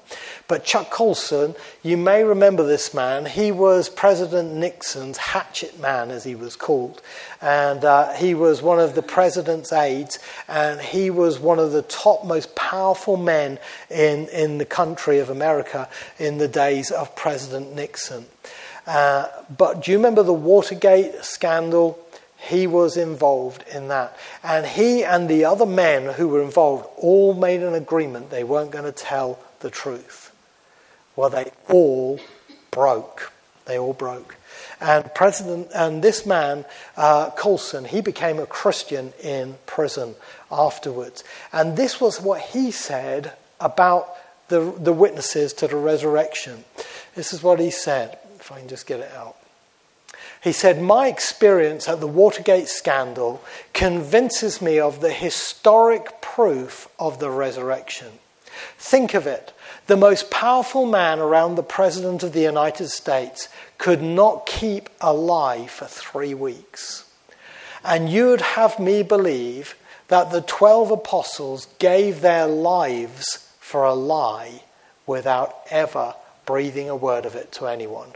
But 0.48 0.66
Chuck 0.66 0.90
Colson, 0.90 1.54
you 1.82 1.96
may 1.96 2.24
remember 2.24 2.62
this 2.62 2.92
man. 2.92 3.24
He 3.24 3.50
was 3.52 3.88
President 3.88 4.52
Nixon's 4.52 5.16
hatchet 5.16 5.80
man, 5.80 6.10
as 6.10 6.24
he 6.24 6.34
was 6.34 6.56
called. 6.56 7.00
And 7.40 7.82
uh, 7.82 8.12
he 8.12 8.34
was 8.34 8.60
one 8.60 8.78
of 8.78 8.96
the 8.96 9.02
president's 9.02 9.72
aides, 9.72 10.18
and 10.46 10.78
he 10.78 11.08
was 11.08 11.38
one 11.38 11.58
of 11.58 11.72
the 11.72 11.80
top, 11.80 12.22
most 12.22 12.54
powerful 12.54 13.16
men 13.16 13.58
in, 13.88 14.28
in 14.28 14.58
the 14.58 14.66
country 14.66 15.20
of 15.20 15.30
America 15.30 15.88
in 16.18 16.36
the 16.36 16.48
days 16.48 16.90
of 16.90 17.16
President 17.16 17.74
Nixon. 17.74 18.26
Uh, 18.86 19.28
but 19.56 19.82
do 19.82 19.90
you 19.90 19.96
remember 19.96 20.22
the 20.22 20.32
Watergate 20.32 21.24
scandal? 21.24 21.98
He 22.38 22.66
was 22.66 22.96
involved 22.96 23.64
in 23.72 23.88
that. 23.88 24.16
And 24.42 24.64
he 24.64 25.02
and 25.04 25.28
the 25.28 25.44
other 25.44 25.66
men 25.66 26.14
who 26.14 26.28
were 26.28 26.42
involved 26.42 26.86
all 26.96 27.34
made 27.34 27.62
an 27.62 27.74
agreement 27.74 28.30
they 28.30 28.44
weren't 28.44 28.70
going 28.70 28.84
to 28.84 28.92
tell 28.92 29.38
the 29.60 29.70
truth. 29.70 30.32
Well, 31.16 31.30
they 31.30 31.50
all 31.68 32.20
broke. 32.70 33.32
They 33.64 33.78
all 33.78 33.94
broke. 33.94 34.36
And 34.80 35.12
President 35.14 35.68
and 35.74 36.02
this 36.02 36.26
man, 36.26 36.64
uh, 36.96 37.30
Colson, 37.30 37.86
he 37.86 38.00
became 38.00 38.38
a 38.38 38.46
Christian 38.46 39.12
in 39.22 39.56
prison 39.66 40.14
afterwards. 40.52 41.24
And 41.52 41.76
this 41.76 42.00
was 42.00 42.20
what 42.20 42.40
he 42.40 42.70
said 42.70 43.32
about 43.58 44.14
the, 44.48 44.72
the 44.78 44.92
witnesses 44.92 45.52
to 45.54 45.66
the 45.66 45.76
resurrection. 45.76 46.64
This 47.14 47.32
is 47.32 47.42
what 47.42 47.58
he 47.58 47.70
said 47.70 48.18
if 48.46 48.52
I 48.52 48.60
can 48.60 48.68
just 48.68 48.86
get 48.86 49.00
it 49.00 49.10
out. 49.12 49.34
He 50.40 50.52
said, 50.52 50.80
My 50.80 51.08
experience 51.08 51.88
at 51.88 51.98
the 51.98 52.06
Watergate 52.06 52.68
scandal 52.68 53.42
convinces 53.72 54.62
me 54.62 54.78
of 54.78 55.00
the 55.00 55.12
historic 55.12 56.20
proof 56.20 56.88
of 56.96 57.18
the 57.18 57.28
resurrection. 57.28 58.06
Think 58.78 59.14
of 59.14 59.26
it. 59.26 59.52
The 59.88 59.96
most 59.96 60.30
powerful 60.30 60.86
man 60.86 61.18
around 61.18 61.56
the 61.56 61.64
President 61.64 62.22
of 62.22 62.32
the 62.32 62.42
United 62.42 62.88
States 62.88 63.48
could 63.78 64.00
not 64.00 64.46
keep 64.46 64.90
alive 65.00 65.68
for 65.72 65.86
three 65.86 66.32
weeks. 66.32 67.04
And 67.84 68.08
you'd 68.08 68.40
have 68.40 68.78
me 68.78 69.02
believe 69.02 69.74
that 70.06 70.30
the 70.30 70.42
12 70.42 70.92
apostles 70.92 71.66
gave 71.80 72.20
their 72.20 72.46
lives 72.46 73.50
for 73.58 73.82
a 73.82 73.94
lie 73.94 74.62
without 75.04 75.56
ever 75.68 76.14
breathing 76.46 76.88
a 76.88 76.96
word 76.96 77.26
of 77.26 77.34
it 77.34 77.50
to 77.52 77.66
anyone. 77.66 78.12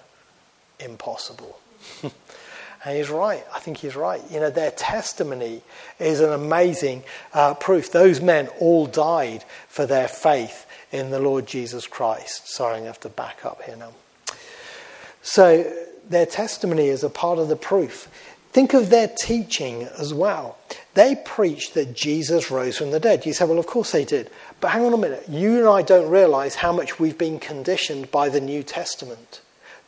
Impossible. 0.84 1.58
and 2.02 2.96
he's 2.96 3.10
right. 3.10 3.44
I 3.54 3.60
think 3.60 3.78
he's 3.78 3.96
right. 3.96 4.22
You 4.30 4.40
know, 4.40 4.50
their 4.50 4.70
testimony 4.70 5.62
is 5.98 6.20
an 6.20 6.32
amazing 6.32 7.04
uh, 7.32 7.54
proof. 7.54 7.92
Those 7.92 8.20
men 8.20 8.48
all 8.58 8.86
died 8.86 9.44
for 9.68 9.86
their 9.86 10.08
faith 10.08 10.66
in 10.92 11.10
the 11.10 11.20
Lord 11.20 11.46
Jesus 11.46 11.86
Christ. 11.86 12.48
Sorry, 12.48 12.80
I 12.80 12.84
have 12.84 13.00
to 13.00 13.08
back 13.08 13.44
up 13.44 13.62
here 13.62 13.76
now. 13.76 13.92
So, 15.22 15.70
their 16.08 16.26
testimony 16.26 16.88
is 16.88 17.04
a 17.04 17.10
part 17.10 17.38
of 17.38 17.48
the 17.48 17.56
proof. 17.56 18.08
Think 18.52 18.74
of 18.74 18.90
their 18.90 19.06
teaching 19.06 19.84
as 19.98 20.12
well. 20.12 20.58
They 20.94 21.14
preached 21.14 21.74
that 21.74 21.94
Jesus 21.94 22.50
rose 22.50 22.76
from 22.76 22.90
the 22.90 22.98
dead. 22.98 23.24
You 23.24 23.32
say, 23.32 23.44
well, 23.44 23.60
of 23.60 23.66
course 23.66 23.92
they 23.92 24.04
did. 24.04 24.28
But 24.60 24.72
hang 24.72 24.84
on 24.84 24.92
a 24.92 24.98
minute. 24.98 25.24
You 25.28 25.58
and 25.58 25.68
I 25.68 25.82
don't 25.82 26.10
realize 26.10 26.56
how 26.56 26.72
much 26.72 26.98
we've 26.98 27.16
been 27.16 27.38
conditioned 27.38 28.10
by 28.10 28.28
the 28.28 28.40
New 28.40 28.64
Testament. 28.64 29.40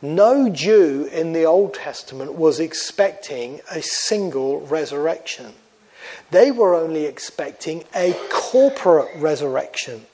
No 0.03 0.49
Jew 0.49 1.07
in 1.13 1.31
the 1.31 1.45
Old 1.45 1.75
Testament 1.75 2.33
was 2.33 2.59
expecting 2.59 3.61
a 3.71 3.81
single 3.81 4.59
resurrection. 4.59 5.53
They 6.29 6.51
were 6.51 6.75
only 6.75 7.05
expecting 7.05 7.85
a 7.95 8.13
corporate 8.29 9.15
resurrection. 9.15 10.05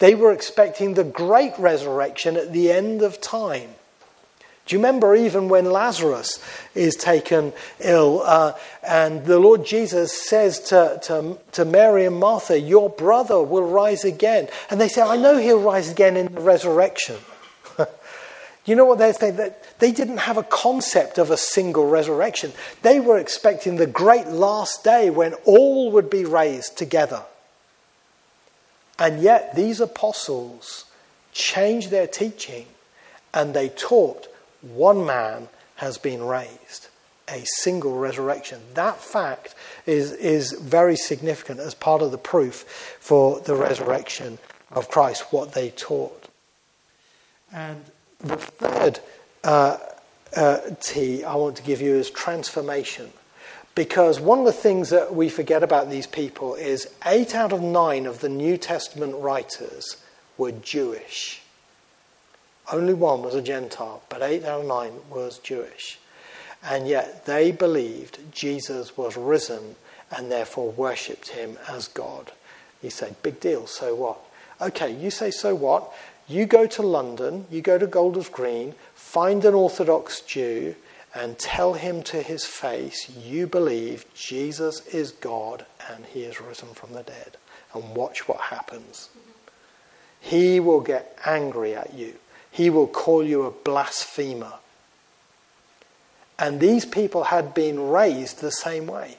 They 0.00 0.16
were 0.16 0.32
expecting 0.32 0.94
the 0.94 1.04
great 1.04 1.56
resurrection 1.60 2.36
at 2.36 2.52
the 2.52 2.72
end 2.72 3.02
of 3.02 3.20
time. 3.20 3.70
Do 4.66 4.74
you 4.74 4.80
remember 4.80 5.14
even 5.14 5.48
when 5.48 5.66
Lazarus 5.66 6.42
is 6.74 6.96
taken 6.96 7.52
ill 7.78 8.22
uh, 8.24 8.54
and 8.82 9.24
the 9.24 9.38
Lord 9.38 9.64
Jesus 9.64 10.12
says 10.12 10.58
to, 10.70 10.98
to, 11.04 11.38
to 11.52 11.64
Mary 11.64 12.04
and 12.04 12.16
Martha, 12.16 12.58
Your 12.58 12.90
brother 12.90 13.40
will 13.40 13.62
rise 13.62 14.04
again? 14.04 14.48
And 14.70 14.80
they 14.80 14.88
say, 14.88 15.02
I 15.02 15.16
know 15.16 15.38
he'll 15.38 15.60
rise 15.60 15.88
again 15.88 16.16
in 16.16 16.34
the 16.34 16.40
resurrection. 16.40 17.14
You 18.64 18.74
know 18.76 18.84
what 18.84 18.98
they're 18.98 19.14
saying? 19.14 19.36
That 19.36 19.78
they 19.78 19.92
didn't 19.92 20.18
have 20.18 20.36
a 20.36 20.42
concept 20.42 21.18
of 21.18 21.30
a 21.30 21.36
single 21.36 21.88
resurrection. 21.88 22.52
They 22.82 23.00
were 23.00 23.18
expecting 23.18 23.76
the 23.76 23.86
great 23.86 24.28
last 24.28 24.84
day 24.84 25.10
when 25.10 25.34
all 25.44 25.90
would 25.92 26.10
be 26.10 26.24
raised 26.24 26.76
together. 26.76 27.22
And 28.98 29.22
yet, 29.22 29.56
these 29.56 29.80
apostles 29.80 30.84
changed 31.32 31.90
their 31.90 32.06
teaching 32.06 32.66
and 33.32 33.54
they 33.54 33.70
taught 33.70 34.26
one 34.60 35.06
man 35.06 35.48
has 35.76 35.96
been 35.96 36.22
raised, 36.22 36.88
a 37.28 37.42
single 37.44 37.96
resurrection. 37.96 38.60
That 38.74 39.00
fact 39.00 39.54
is, 39.86 40.12
is 40.12 40.52
very 40.52 40.96
significant 40.96 41.60
as 41.60 41.74
part 41.74 42.02
of 42.02 42.10
the 42.10 42.18
proof 42.18 42.96
for 43.00 43.40
the 43.40 43.54
resurrection 43.54 44.38
of 44.70 44.90
Christ, 44.90 45.32
what 45.32 45.52
they 45.52 45.70
taught. 45.70 46.28
And 47.52 47.84
the 48.22 48.36
third 48.36 49.00
uh, 49.44 49.78
uh, 50.36 50.60
T 50.80 51.24
I 51.24 51.34
want 51.34 51.56
to 51.56 51.62
give 51.62 51.80
you 51.80 51.94
is 51.94 52.10
transformation. 52.10 53.10
Because 53.74 54.18
one 54.18 54.40
of 54.40 54.44
the 54.44 54.52
things 54.52 54.90
that 54.90 55.14
we 55.14 55.28
forget 55.28 55.62
about 55.62 55.90
these 55.90 56.06
people 56.06 56.54
is 56.56 56.92
eight 57.06 57.34
out 57.34 57.52
of 57.52 57.62
nine 57.62 58.04
of 58.04 58.20
the 58.20 58.28
New 58.28 58.56
Testament 58.56 59.14
writers 59.16 59.96
were 60.36 60.52
Jewish. 60.52 61.40
Only 62.72 62.94
one 62.94 63.22
was 63.22 63.34
a 63.34 63.42
Gentile, 63.42 64.02
but 64.08 64.22
eight 64.22 64.44
out 64.44 64.62
of 64.62 64.66
nine 64.66 64.92
was 65.08 65.38
Jewish. 65.38 65.98
And 66.62 66.88
yet 66.88 67.26
they 67.26 67.52
believed 67.52 68.18
Jesus 68.32 68.96
was 68.96 69.16
risen 69.16 69.76
and 70.10 70.30
therefore 70.30 70.70
worshipped 70.72 71.28
him 71.28 71.56
as 71.68 71.88
God. 71.88 72.32
You 72.82 72.90
say, 72.90 73.14
big 73.22 73.40
deal, 73.40 73.66
so 73.66 73.94
what? 73.94 74.18
Okay, 74.60 74.90
you 74.92 75.10
say, 75.10 75.30
so 75.30 75.54
what? 75.54 75.92
You 76.30 76.46
go 76.46 76.66
to 76.66 76.82
London, 76.82 77.46
you 77.50 77.60
go 77.60 77.76
to 77.76 77.86
Golders 77.86 78.28
Green, 78.28 78.74
find 78.94 79.44
an 79.44 79.54
Orthodox 79.54 80.20
Jew, 80.20 80.76
and 81.14 81.38
tell 81.38 81.74
him 81.74 82.02
to 82.04 82.22
his 82.22 82.44
face, 82.44 83.10
you 83.10 83.48
believe 83.48 84.06
Jesus 84.14 84.86
is 84.86 85.10
God 85.10 85.66
and 85.90 86.06
he 86.06 86.22
is 86.22 86.40
risen 86.40 86.68
from 86.68 86.92
the 86.92 87.02
dead. 87.02 87.36
And 87.74 87.96
watch 87.96 88.28
what 88.28 88.40
happens. 88.40 89.10
He 90.20 90.60
will 90.60 90.80
get 90.80 91.18
angry 91.24 91.74
at 91.74 91.94
you 91.94 92.14
he 92.50 92.70
will 92.70 92.86
call 92.86 93.24
you 93.24 93.44
a 93.44 93.50
blasphemer. 93.50 94.54
And 96.38 96.58
these 96.58 96.84
people 96.84 97.24
had 97.24 97.54
been 97.54 97.88
raised 97.88 98.40
the 98.40 98.50
same 98.50 98.86
way. 98.86 99.18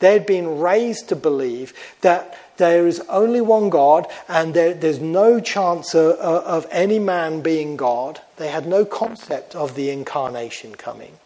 They 0.00 0.12
had 0.12 0.26
been 0.26 0.60
raised 0.60 1.08
to 1.08 1.16
believe 1.16 1.74
that 2.02 2.38
there 2.56 2.86
is 2.86 3.00
only 3.08 3.40
one 3.40 3.70
God 3.70 4.06
and 4.28 4.54
there, 4.54 4.74
there's 4.74 5.00
no 5.00 5.40
chance 5.40 5.94
of, 5.94 6.16
of 6.16 6.66
any 6.70 6.98
man 6.98 7.40
being 7.40 7.76
God. 7.76 8.20
They 8.36 8.48
had 8.48 8.66
no 8.66 8.84
concept 8.84 9.54
of 9.54 9.74
the 9.74 9.90
incarnation 9.90 10.74
coming. 10.74 11.18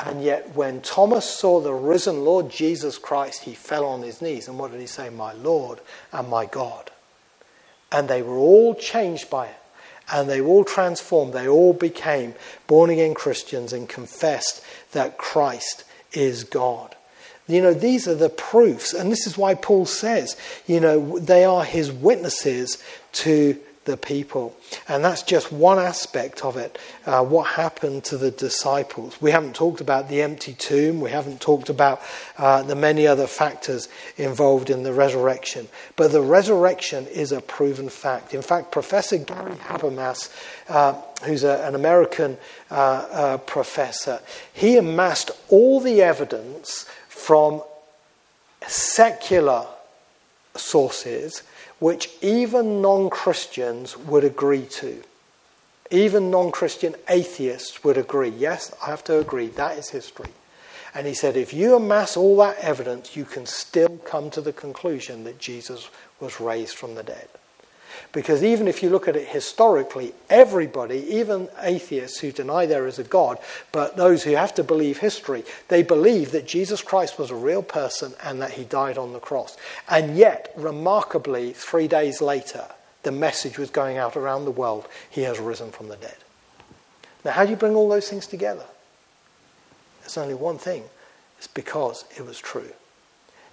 And 0.00 0.22
yet, 0.22 0.54
when 0.54 0.80
Thomas 0.80 1.28
saw 1.28 1.60
the 1.60 1.74
risen 1.74 2.24
Lord 2.24 2.50
Jesus 2.50 2.98
Christ, 2.98 3.42
he 3.42 3.54
fell 3.54 3.84
on 3.84 4.02
his 4.02 4.22
knees. 4.22 4.46
And 4.46 4.58
what 4.58 4.70
did 4.70 4.80
he 4.80 4.86
say? 4.86 5.10
My 5.10 5.32
Lord 5.32 5.80
and 6.12 6.28
my 6.28 6.46
God. 6.46 6.90
And 7.90 8.08
they 8.08 8.22
were 8.22 8.36
all 8.36 8.74
changed 8.74 9.28
by 9.28 9.46
it 9.46 9.56
and 10.12 10.28
they 10.28 10.40
were 10.40 10.48
all 10.48 10.64
transformed. 10.64 11.32
They 11.32 11.48
all 11.48 11.72
became 11.72 12.34
born 12.66 12.90
again 12.90 13.14
Christians 13.14 13.72
and 13.72 13.88
confessed 13.88 14.64
that 14.92 15.18
Christ 15.18 15.84
is 16.12 16.44
God. 16.44 16.96
You 17.48 17.62
know, 17.62 17.72
these 17.72 18.06
are 18.06 18.14
the 18.14 18.28
proofs, 18.28 18.92
and 18.92 19.10
this 19.10 19.26
is 19.26 19.38
why 19.38 19.54
Paul 19.54 19.86
says, 19.86 20.36
you 20.66 20.80
know, 20.80 21.18
they 21.18 21.44
are 21.44 21.64
his 21.64 21.90
witnesses 21.90 22.82
to 23.12 23.58
the 23.84 23.96
people. 23.96 24.54
And 24.86 25.04
that's 25.04 25.22
just 25.22 25.50
one 25.50 25.78
aspect 25.78 26.44
of 26.44 26.56
it. 26.56 26.78
Uh, 27.06 27.24
what 27.24 27.46
happened 27.46 28.04
to 28.04 28.18
the 28.18 28.30
disciples? 28.30 29.20
We 29.20 29.30
haven't 29.30 29.54
talked 29.54 29.80
about 29.80 30.08
the 30.08 30.22
empty 30.22 30.52
tomb. 30.52 31.00
We 31.00 31.10
haven't 31.10 31.40
talked 31.40 31.68
about 31.68 32.00
uh, 32.36 32.62
the 32.62 32.74
many 32.74 33.06
other 33.06 33.26
factors 33.26 33.88
involved 34.16 34.70
in 34.70 34.82
the 34.82 34.92
resurrection. 34.92 35.68
But 35.96 36.12
the 36.12 36.20
resurrection 36.20 37.06
is 37.06 37.32
a 37.32 37.40
proven 37.40 37.88
fact. 37.88 38.34
In 38.34 38.42
fact, 38.42 38.72
Professor 38.72 39.18
Gary 39.18 39.52
Habermas, 39.52 40.30
uh, 40.68 41.00
who's 41.24 41.44
a, 41.44 41.66
an 41.66 41.74
American 41.74 42.36
uh, 42.70 42.74
uh, 42.74 43.38
professor, 43.38 44.20
he 44.52 44.76
amassed 44.76 45.30
all 45.48 45.80
the 45.80 46.02
evidence 46.02 46.86
from 47.08 47.62
secular 48.66 49.66
sources 50.56 51.42
which 51.78 52.10
even 52.20 52.80
non 52.80 53.10
Christians 53.10 53.96
would 53.96 54.24
agree 54.24 54.66
to. 54.66 55.02
Even 55.90 56.30
non 56.30 56.50
Christian 56.50 56.94
atheists 57.08 57.82
would 57.84 57.96
agree. 57.96 58.30
Yes, 58.30 58.74
I 58.82 58.86
have 58.86 59.04
to 59.04 59.18
agree, 59.18 59.48
that 59.48 59.78
is 59.78 59.90
history. 59.90 60.30
And 60.94 61.06
he 61.06 61.14
said, 61.14 61.36
if 61.36 61.52
you 61.52 61.76
amass 61.76 62.16
all 62.16 62.36
that 62.38 62.58
evidence, 62.58 63.14
you 63.14 63.24
can 63.24 63.46
still 63.46 63.98
come 63.98 64.30
to 64.30 64.40
the 64.40 64.52
conclusion 64.52 65.24
that 65.24 65.38
Jesus 65.38 65.90
was 66.18 66.40
raised 66.40 66.76
from 66.76 66.94
the 66.94 67.02
dead. 67.02 67.28
Because 68.12 68.42
even 68.42 68.68
if 68.68 68.82
you 68.82 68.90
look 68.90 69.08
at 69.08 69.16
it 69.16 69.28
historically, 69.28 70.14
everybody, 70.30 70.98
even 71.08 71.48
atheists 71.62 72.18
who 72.18 72.32
deny 72.32 72.66
there 72.66 72.86
is 72.86 72.98
a 72.98 73.04
God, 73.04 73.38
but 73.72 73.96
those 73.96 74.22
who 74.22 74.32
have 74.32 74.54
to 74.54 74.64
believe 74.64 74.98
history, 74.98 75.44
they 75.68 75.82
believe 75.82 76.32
that 76.32 76.46
Jesus 76.46 76.82
Christ 76.82 77.18
was 77.18 77.30
a 77.30 77.36
real 77.36 77.62
person 77.62 78.14
and 78.24 78.40
that 78.40 78.52
he 78.52 78.64
died 78.64 78.98
on 78.98 79.12
the 79.12 79.20
cross. 79.20 79.56
And 79.88 80.16
yet, 80.16 80.52
remarkably, 80.56 81.52
three 81.52 81.88
days 81.88 82.20
later, 82.20 82.66
the 83.02 83.12
message 83.12 83.58
was 83.58 83.70
going 83.70 83.96
out 83.96 84.16
around 84.16 84.44
the 84.44 84.50
world 84.50 84.88
he 85.08 85.22
has 85.22 85.38
risen 85.38 85.70
from 85.70 85.88
the 85.88 85.96
dead. 85.96 86.16
Now, 87.24 87.32
how 87.32 87.44
do 87.44 87.50
you 87.50 87.56
bring 87.56 87.74
all 87.74 87.88
those 87.88 88.08
things 88.08 88.26
together? 88.26 88.64
There's 90.00 90.16
only 90.16 90.34
one 90.34 90.58
thing 90.58 90.84
it's 91.38 91.46
because 91.46 92.04
it 92.16 92.24
was 92.24 92.38
true. 92.38 92.70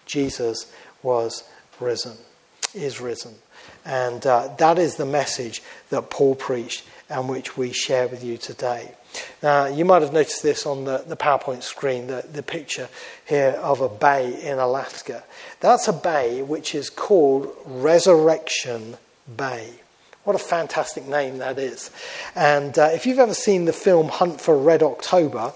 Jesus 0.06 0.72
was 1.04 1.44
risen, 1.80 2.18
is 2.74 3.00
risen. 3.00 3.36
And 3.86 4.26
uh, 4.26 4.50
that 4.58 4.80
is 4.80 4.96
the 4.96 5.06
message 5.06 5.62
that 5.90 6.10
Paul 6.10 6.36
preached 6.36 6.84
and 7.10 7.30
which 7.30 7.56
we 7.56 7.72
share 7.72 8.08
with 8.08 8.24
you 8.24 8.38
today. 8.38 8.92
Now, 9.42 9.68
you 9.68 9.86
might 9.86 10.02
have 10.02 10.12
noticed 10.12 10.44
this 10.44 10.66
on 10.66 10.86
the, 10.86 11.04
the 11.08 11.16
PowerPoint 11.16 11.64
screen, 11.64 12.08
the, 12.08 12.26
the 12.32 12.44
picture 12.44 12.90
here 13.26 13.52
of 13.62 13.82
a 13.82 13.90
bay 13.90 14.42
in 14.42 14.60
Alaska. 14.60 15.24
That's 15.60 15.88
a 15.88 15.94
bay 15.94 16.42
which 16.42 16.76
is 16.76 16.90
called 16.90 17.56
Resurrection 17.66 18.98
Bay. 19.38 19.70
What 20.24 20.36
a 20.36 20.40
fantastic 20.40 21.08
name 21.08 21.38
that 21.38 21.60
is. 21.60 21.92
And 22.34 22.78
uh, 22.78 22.90
if 22.94 23.06
you've 23.06 23.20
ever 23.20 23.36
seen 23.36 23.66
the 23.66 23.74
film 23.74 24.10
Hunt 24.10 24.42
for 24.42 24.58
Red 24.58 24.82
October, 24.82 25.54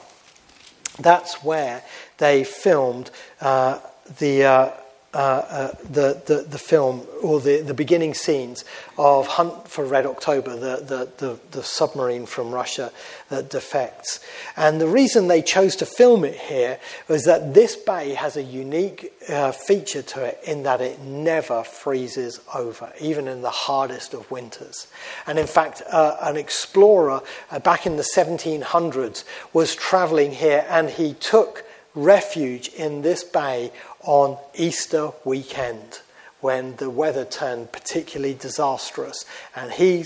that's 0.99 1.43
where 1.43 1.83
they 2.19 2.43
filmed 2.43 3.09
uh, 3.41 3.79
the, 4.19 4.73
uh, 5.11 5.17
uh, 5.17 5.71
the, 5.89 6.21
the, 6.27 6.45
the 6.47 6.59
film 6.59 7.01
or 7.23 7.39
the, 7.39 7.61
the 7.61 7.73
beginning 7.73 8.13
scenes 8.13 8.63
of 8.95 9.25
Hunt 9.25 9.67
for 9.67 9.83
Red 9.83 10.05
October, 10.05 10.51
the, 10.51 10.83
the, 10.85 11.09
the, 11.17 11.39
the, 11.49 11.63
submarine 11.63 12.27
from 12.27 12.51
Russia 12.51 12.91
that 13.29 13.49
defects. 13.49 14.19
And 14.55 14.79
the 14.79 14.87
reason 14.87 15.27
they 15.27 15.41
chose 15.41 15.75
to 15.77 15.87
film 15.87 16.23
it 16.23 16.35
here 16.35 16.79
was 17.07 17.25
that 17.25 17.55
this 17.55 17.75
bay 17.75 18.13
has 18.13 18.37
a 18.37 18.43
unique 18.43 19.11
uh, 19.27 19.51
feature 19.51 20.03
to 20.03 20.25
it 20.25 20.39
in 20.45 20.61
that 20.61 20.79
it 20.79 20.99
never 21.01 21.63
freezes 21.63 22.39
over, 22.53 22.93
even 23.01 23.27
in 23.27 23.41
the 23.41 23.49
hardest 23.49 24.13
of 24.13 24.29
winters. 24.29 24.85
And 25.25 25.39
in 25.39 25.47
fact, 25.47 25.81
uh, 25.89 26.17
an 26.21 26.37
explorer 26.37 27.21
uh, 27.49 27.57
back 27.57 27.87
in 27.87 27.95
the 27.95 28.07
1700s 28.15 29.23
was 29.53 29.73
traveling 29.73 30.33
here 30.33 30.67
and 30.69 30.87
he 30.87 31.15
took 31.15 31.65
refuge 31.95 32.69
in 32.69 33.01
this 33.01 33.23
bay 33.23 33.71
on 34.01 34.37
Easter 34.55 35.11
weekend 35.25 36.01
when 36.41 36.75
the 36.77 36.89
weather 36.89 37.25
turned 37.25 37.71
particularly 37.71 38.33
disastrous. 38.33 39.25
And 39.55 39.71
he 39.71 40.05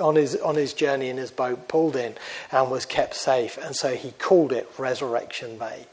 on 0.00 0.14
his, 0.16 0.36
on 0.36 0.54
his 0.54 0.72
journey 0.72 1.08
in 1.08 1.16
his 1.16 1.30
boat 1.30 1.68
pulled 1.68 1.96
in 1.96 2.14
and 2.52 2.70
was 2.70 2.86
kept 2.86 3.14
safe. 3.14 3.58
And 3.58 3.74
so 3.74 3.94
he 3.94 4.12
called 4.12 4.52
it 4.52 4.70
resurrection 4.78 5.58
bay 5.58 5.86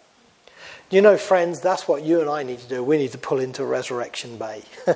you 0.94 1.02
know 1.02 1.18
friends 1.18 1.60
that's 1.60 1.88
what 1.88 2.04
you 2.04 2.22
and 2.22 2.30
i 2.30 2.44
need 2.44 2.60
to 2.60 2.68
do 2.68 2.84
we 2.84 2.98
need 2.98 3.12
to 3.12 3.18
pull 3.18 3.40
into 3.40 3.66
resurrection 3.66 4.38
bay 4.38 4.62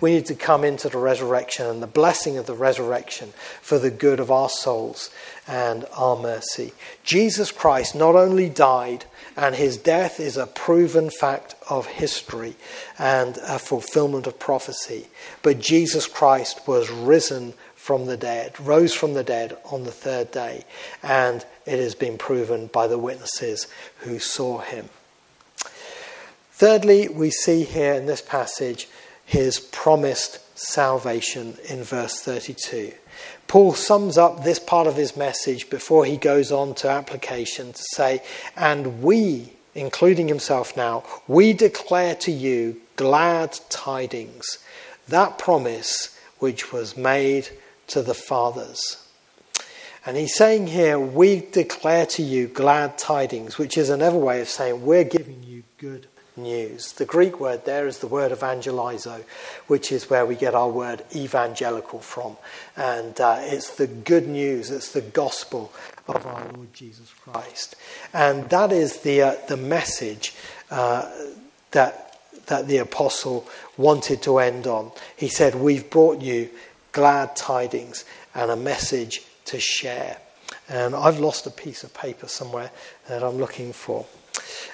we 0.00 0.12
need 0.12 0.26
to 0.26 0.34
come 0.34 0.64
into 0.64 0.88
the 0.88 0.98
resurrection 0.98 1.66
and 1.66 1.82
the 1.82 1.86
blessing 1.86 2.38
of 2.38 2.46
the 2.46 2.54
resurrection 2.54 3.32
for 3.60 3.78
the 3.78 3.90
good 3.90 4.20
of 4.20 4.30
our 4.30 4.48
souls 4.48 5.10
and 5.48 5.84
our 5.96 6.16
mercy 6.16 6.72
jesus 7.02 7.50
christ 7.50 7.94
not 7.94 8.14
only 8.14 8.48
died 8.48 9.04
and 9.36 9.54
his 9.54 9.76
death 9.76 10.20
is 10.20 10.36
a 10.36 10.46
proven 10.46 11.08
fact 11.08 11.54
of 11.68 11.86
history 11.86 12.54
and 12.98 13.38
a 13.38 13.58
fulfillment 13.58 14.26
of 14.26 14.38
prophecy. 14.38 15.08
But 15.42 15.60
Jesus 15.60 16.06
Christ 16.06 16.66
was 16.66 16.90
risen 16.90 17.54
from 17.74 18.04
the 18.04 18.18
dead, 18.18 18.60
rose 18.60 18.92
from 18.92 19.14
the 19.14 19.24
dead 19.24 19.56
on 19.72 19.84
the 19.84 19.90
third 19.90 20.30
day, 20.30 20.64
and 21.02 21.44
it 21.64 21.78
has 21.78 21.94
been 21.94 22.18
proven 22.18 22.66
by 22.66 22.86
the 22.86 22.98
witnesses 22.98 23.66
who 24.00 24.18
saw 24.18 24.58
him. 24.58 24.90
Thirdly, 26.60 27.08
we 27.08 27.30
see 27.30 27.64
here 27.64 27.94
in 27.94 28.04
this 28.04 28.20
passage 28.20 28.86
his 29.24 29.58
promised 29.58 30.40
salvation 30.58 31.56
in 31.70 31.82
verse 31.82 32.20
32. 32.20 32.92
Paul 33.48 33.72
sums 33.72 34.18
up 34.18 34.44
this 34.44 34.58
part 34.58 34.86
of 34.86 34.94
his 34.94 35.16
message 35.16 35.70
before 35.70 36.04
he 36.04 36.18
goes 36.18 36.52
on 36.52 36.74
to 36.74 36.90
application 36.90 37.72
to 37.72 37.82
say, 37.94 38.22
And 38.56 39.02
we, 39.02 39.54
including 39.74 40.28
himself 40.28 40.76
now, 40.76 41.02
we 41.26 41.54
declare 41.54 42.14
to 42.16 42.30
you 42.30 42.78
glad 42.96 43.58
tidings, 43.70 44.58
that 45.08 45.38
promise 45.38 46.14
which 46.40 46.74
was 46.74 46.94
made 46.94 47.48
to 47.86 48.02
the 48.02 48.12
fathers. 48.12 49.08
And 50.04 50.14
he's 50.18 50.34
saying 50.34 50.66
here, 50.66 50.98
we 50.98 51.40
declare 51.40 52.04
to 52.04 52.22
you 52.22 52.48
glad 52.48 52.98
tidings, 52.98 53.56
which 53.56 53.78
is 53.78 53.88
another 53.88 54.18
way 54.18 54.42
of 54.42 54.48
saying 54.50 54.84
we're 54.84 55.04
giving 55.04 55.42
you 55.42 55.62
good 55.78 56.06
news. 56.42 56.92
The 56.92 57.04
Greek 57.04 57.40
word 57.40 57.64
there 57.64 57.86
is 57.86 57.98
the 57.98 58.06
word 58.06 58.32
evangelizo, 58.32 59.24
which 59.66 59.92
is 59.92 60.10
where 60.10 60.26
we 60.26 60.34
get 60.34 60.54
our 60.54 60.68
word 60.68 61.04
evangelical 61.14 62.00
from. 62.00 62.36
And 62.76 63.20
uh, 63.20 63.38
it's 63.40 63.76
the 63.76 63.86
good 63.86 64.28
news, 64.28 64.70
it's 64.70 64.92
the 64.92 65.00
gospel 65.00 65.72
of 66.08 66.26
our 66.26 66.50
Lord 66.52 66.72
Jesus 66.74 67.10
Christ. 67.10 67.76
And 68.12 68.48
that 68.50 68.72
is 68.72 68.98
the, 68.98 69.22
uh, 69.22 69.34
the 69.48 69.56
message 69.56 70.34
uh, 70.70 71.10
that, 71.70 72.18
that 72.46 72.66
the 72.68 72.78
apostle 72.78 73.48
wanted 73.76 74.22
to 74.22 74.38
end 74.38 74.66
on. 74.66 74.92
He 75.16 75.28
said, 75.28 75.54
We've 75.54 75.88
brought 75.88 76.20
you 76.20 76.50
glad 76.92 77.36
tidings 77.36 78.04
and 78.34 78.50
a 78.50 78.56
message 78.56 79.22
to 79.46 79.60
share. 79.60 80.18
And 80.68 80.94
I've 80.94 81.18
lost 81.18 81.46
a 81.46 81.50
piece 81.50 81.82
of 81.82 81.92
paper 81.94 82.28
somewhere 82.28 82.70
that 83.08 83.22
I'm 83.22 83.38
looking 83.38 83.72
for. 83.72 84.06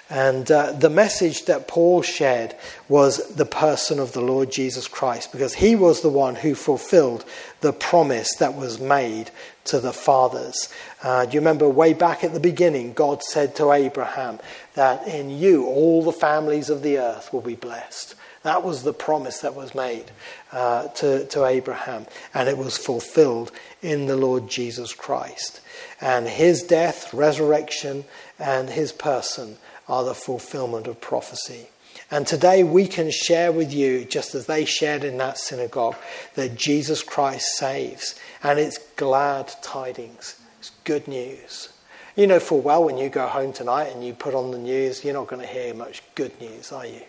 And 0.09 0.51
uh, 0.51 0.73
the 0.73 0.91
message 0.91 1.47
that 1.47 1.67
Paul 1.67 2.03
shared 2.03 2.55
was 2.89 3.35
the 3.35 3.45
person 3.45 3.99
of 3.99 4.13
the 4.13 4.21
Lord 4.21 4.53
Jesus 4.53 4.87
Christ, 4.87 5.33
because 5.33 5.55
he 5.55 5.75
was 5.75 6.01
the 6.01 6.09
one 6.09 6.37
who 6.37 6.55
fulfilled 6.55 7.25
the 7.61 7.73
promise 7.73 8.37
that 8.37 8.55
was 8.55 8.81
made 8.81 9.31
to 9.65 9.81
the 9.81 9.93
fathers. 9.93 10.69
Uh, 11.03 11.27
do 11.27 11.33
you 11.33 11.41
remember 11.41 11.69
way 11.69 11.93
back 11.93 12.23
at 12.23 12.33
the 12.33 12.41
beginning, 12.41 12.93
God 12.93 13.23
said 13.23 13.57
to 13.57 13.73
Abraham 13.73 14.39
that 14.75 15.07
in 15.09 15.31
you 15.31 15.67
all 15.67 16.03
the 16.03 16.13
families 16.13 16.71
of 16.71 16.83
the 16.83 16.99
earth 16.99 17.33
will 17.33 17.41
be 17.41 17.57
blessed? 17.57 18.15
That 18.45 18.63
was 18.63 18.85
the 18.85 18.93
promise 18.93 19.41
that 19.41 19.57
was 19.57 19.75
made 19.75 20.05
uh, 20.53 20.87
to, 20.89 21.27
to 21.27 21.47
Abraham, 21.47 22.07
and 22.33 22.49
it 22.49 22.57
was 22.57 22.79
fulfilled 22.79 23.51
in 23.83 24.07
the 24.07 24.17
Lord 24.17 24.49
Jesus 24.49 24.95
Christ. 24.95 25.61
And 26.01 26.29
his 26.29 26.63
death, 26.63 27.13
resurrection, 27.13 28.05
and 28.39 28.71
his 28.71 28.93
person 28.93 29.57
are 29.89 30.05
the 30.05 30.15
fulfillment 30.15 30.87
of 30.87 31.01
prophecy. 31.01 31.69
And 32.11 32.27
today 32.27 32.63
we 32.63 32.87
can 32.87 33.11
share 33.11 33.51
with 33.51 33.73
you, 33.73 34.05
just 34.05 34.35
as 34.35 34.47
they 34.47 34.65
shared 34.65 35.03
in 35.03 35.19
that 35.19 35.39
synagogue, 35.39 35.97
that 36.35 36.55
Jesus 36.55 37.03
Christ 37.03 37.57
saves. 37.57 38.19
And 38.43 38.59
it's 38.59 38.79
glad 38.97 39.53
tidings, 39.63 40.41
it's 40.59 40.71
good 40.85 41.09
news. 41.09 41.71
You 42.15 42.27
know 42.27 42.41
full 42.41 42.61
well 42.61 42.85
when 42.85 42.97
you 42.97 43.09
go 43.09 43.27
home 43.27 43.53
tonight 43.53 43.89
and 43.89 44.05
you 44.05 44.15
put 44.15 44.35
on 44.35 44.51
the 44.51 44.59
news, 44.59 45.05
you're 45.05 45.15
not 45.15 45.27
going 45.27 45.43
to 45.43 45.49
hear 45.49 45.75
much 45.75 46.03
good 46.15 46.39
news, 46.41 46.73
are 46.73 46.87
you? 46.87 47.03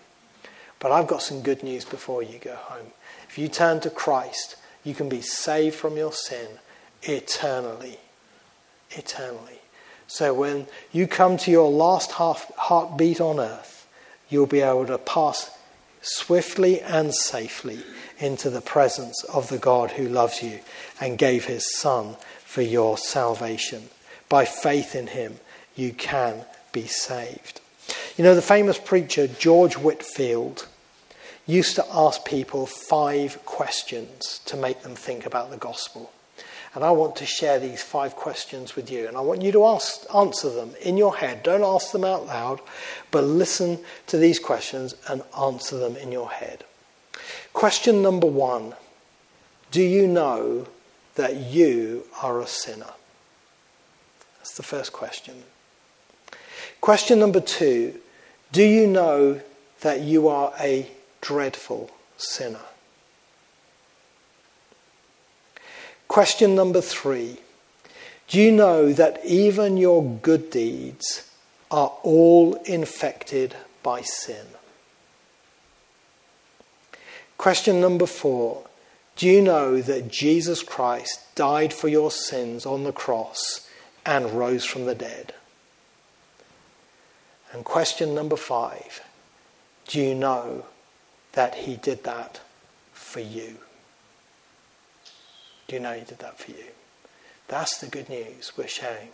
But 0.79 0.91
I've 0.91 1.07
got 1.07 1.21
some 1.21 1.41
good 1.41 1.63
news 1.63 1.85
before 1.85 2.23
you 2.23 2.39
go 2.39 2.55
home. 2.55 2.87
If 3.29 3.37
you 3.37 3.47
turn 3.47 3.79
to 3.81 3.89
Christ, 3.89 4.57
you 4.83 4.93
can 4.93 5.09
be 5.09 5.21
saved 5.21 5.75
from 5.75 5.97
your 5.97 6.11
sin 6.11 6.47
eternally. 7.03 7.97
Eternally. 8.91 9.59
So 10.07 10.33
when 10.33 10.67
you 10.91 11.05
come 11.05 11.37
to 11.37 11.51
your 11.51 11.69
last 11.69 12.13
half, 12.13 12.49
heartbeat 12.55 13.19
on 13.19 13.39
earth, 13.39 13.87
you'll 14.29 14.45
be 14.45 14.61
able 14.61 14.85
to 14.87 14.97
pass 14.97 15.51
swiftly 16.01 16.81
and 16.81 17.13
safely 17.13 17.79
into 18.17 18.49
the 18.49 18.61
presence 18.61 19.23
of 19.25 19.49
the 19.49 19.57
God 19.57 19.91
who 19.91 20.07
loves 20.07 20.41
you 20.41 20.59
and 21.01 21.17
gave 21.17 21.45
his 21.45 21.75
Son 21.75 22.15
for 22.45 22.61
your 22.61 22.97
salvation. 22.97 23.89
By 24.29 24.45
faith 24.45 24.95
in 24.95 25.07
him, 25.07 25.39
you 25.75 25.91
can 25.91 26.45
be 26.71 26.87
saved. 26.87 27.61
You 28.17 28.23
know, 28.23 28.35
the 28.35 28.41
famous 28.41 28.77
preacher 28.77 29.27
George 29.27 29.75
Whitefield 29.75 30.67
used 31.45 31.75
to 31.75 31.85
ask 31.91 32.25
people 32.25 32.65
five 32.65 33.43
questions 33.45 34.41
to 34.45 34.57
make 34.57 34.81
them 34.81 34.95
think 34.95 35.25
about 35.25 35.49
the 35.49 35.57
gospel. 35.57 36.11
And 36.77 36.85
I 36.85 36.91
want 36.91 37.15
to 37.15 37.25
share 37.25 37.57
these 37.57 37.81
five 37.81 38.15
questions 38.15 38.75
with 38.75 38.91
you. 38.91 39.07
And 39.07 39.17
I 39.17 39.21
want 39.21 39.41
you 39.41 39.51
to 39.51 39.65
ask, 39.65 40.05
answer 40.13 40.51
them 40.51 40.75
in 40.79 40.95
your 40.95 41.17
head. 41.17 41.41
Don't 41.41 41.63
ask 41.63 41.91
them 41.91 42.03
out 42.03 42.27
loud, 42.27 42.61
but 43.09 43.23
listen 43.23 43.79
to 44.05 44.17
these 44.19 44.37
questions 44.37 44.93
and 45.09 45.23
answer 45.35 45.79
them 45.79 45.95
in 45.95 46.11
your 46.11 46.29
head. 46.29 46.65
Question 47.51 48.03
number 48.03 48.27
one 48.27 48.75
Do 49.71 49.81
you 49.81 50.05
know 50.05 50.67
that 51.15 51.37
you 51.37 52.05
are 52.21 52.39
a 52.39 52.45
sinner? 52.45 52.93
That's 54.37 54.55
the 54.55 54.61
first 54.61 54.93
question. 54.93 55.45
Question 56.79 57.17
number 57.17 57.41
two 57.41 57.99
Do 58.51 58.61
you 58.61 58.85
know 58.85 59.41
that 59.81 60.01
you 60.01 60.27
are 60.27 60.53
a 60.59 60.91
dreadful 61.21 61.89
sinner? 62.17 62.67
Question 66.17 66.55
number 66.55 66.81
three 66.81 67.37
Do 68.27 68.41
you 68.41 68.51
know 68.51 68.91
that 68.91 69.23
even 69.23 69.77
your 69.77 70.03
good 70.03 70.49
deeds 70.49 71.29
are 71.69 71.93
all 72.01 72.55
infected 72.65 73.55
by 73.83 74.01
sin? 74.01 74.47
Question 77.37 77.79
number 77.79 78.07
four 78.07 78.65
Do 79.15 79.27
you 79.27 79.43
know 79.43 79.79
that 79.79 80.07
Jesus 80.07 80.63
Christ 80.63 81.19
died 81.35 81.71
for 81.71 81.87
your 81.87 82.09
sins 82.09 82.65
on 82.65 82.83
the 82.83 82.91
cross 82.91 83.69
and 84.03 84.31
rose 84.31 84.65
from 84.65 84.85
the 84.85 84.95
dead? 84.95 85.35
And 87.53 87.63
question 87.63 88.15
number 88.15 88.37
five 88.37 89.01
Do 89.87 90.01
you 90.01 90.15
know 90.15 90.65
that 91.33 91.53
he 91.53 91.75
did 91.75 92.05
that 92.05 92.41
for 92.91 93.19
you? 93.19 93.57
Do 95.67 95.75
you 95.75 95.81
know 95.81 95.93
He 95.93 96.05
did 96.05 96.19
that 96.19 96.39
for 96.39 96.51
you? 96.51 96.65
That's 97.47 97.79
the 97.79 97.87
good 97.87 98.09
news 98.09 98.53
we're 98.57 98.67
sharing. 98.67 99.09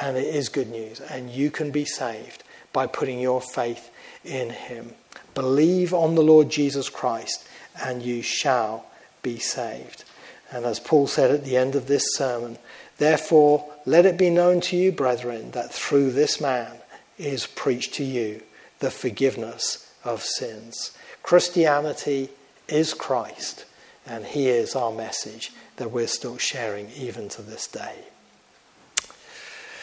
And 0.00 0.16
it 0.16 0.34
is 0.34 0.48
good 0.48 0.70
news. 0.70 1.00
And 1.00 1.30
you 1.30 1.50
can 1.50 1.70
be 1.70 1.84
saved 1.84 2.44
by 2.72 2.86
putting 2.86 3.18
your 3.20 3.40
faith 3.40 3.90
in 4.24 4.50
Him. 4.50 4.92
Believe 5.34 5.94
on 5.94 6.14
the 6.14 6.22
Lord 6.22 6.50
Jesus 6.50 6.88
Christ, 6.88 7.46
and 7.82 8.02
you 8.02 8.22
shall 8.22 8.86
be 9.22 9.38
saved. 9.38 10.04
And 10.50 10.64
as 10.64 10.80
Paul 10.80 11.06
said 11.06 11.30
at 11.30 11.44
the 11.44 11.56
end 11.56 11.74
of 11.74 11.86
this 11.86 12.14
sermon, 12.14 12.58
therefore 12.98 13.72
let 13.84 14.06
it 14.06 14.16
be 14.16 14.30
known 14.30 14.60
to 14.62 14.76
you, 14.76 14.92
brethren, 14.92 15.50
that 15.52 15.72
through 15.72 16.12
this 16.12 16.40
man 16.40 16.72
is 17.18 17.46
preached 17.46 17.94
to 17.94 18.04
you 18.04 18.42
the 18.78 18.90
forgiveness 18.90 19.90
of 20.04 20.22
sins. 20.22 20.96
Christianity 21.22 22.30
is 22.68 22.94
Christ, 22.94 23.64
and 24.06 24.24
He 24.24 24.48
is 24.48 24.74
our 24.74 24.92
message 24.92 25.52
that 25.76 25.90
we're 25.90 26.06
still 26.06 26.38
sharing 26.38 26.90
even 26.90 27.28
to 27.30 27.42
this 27.42 27.66
day. 27.66 27.96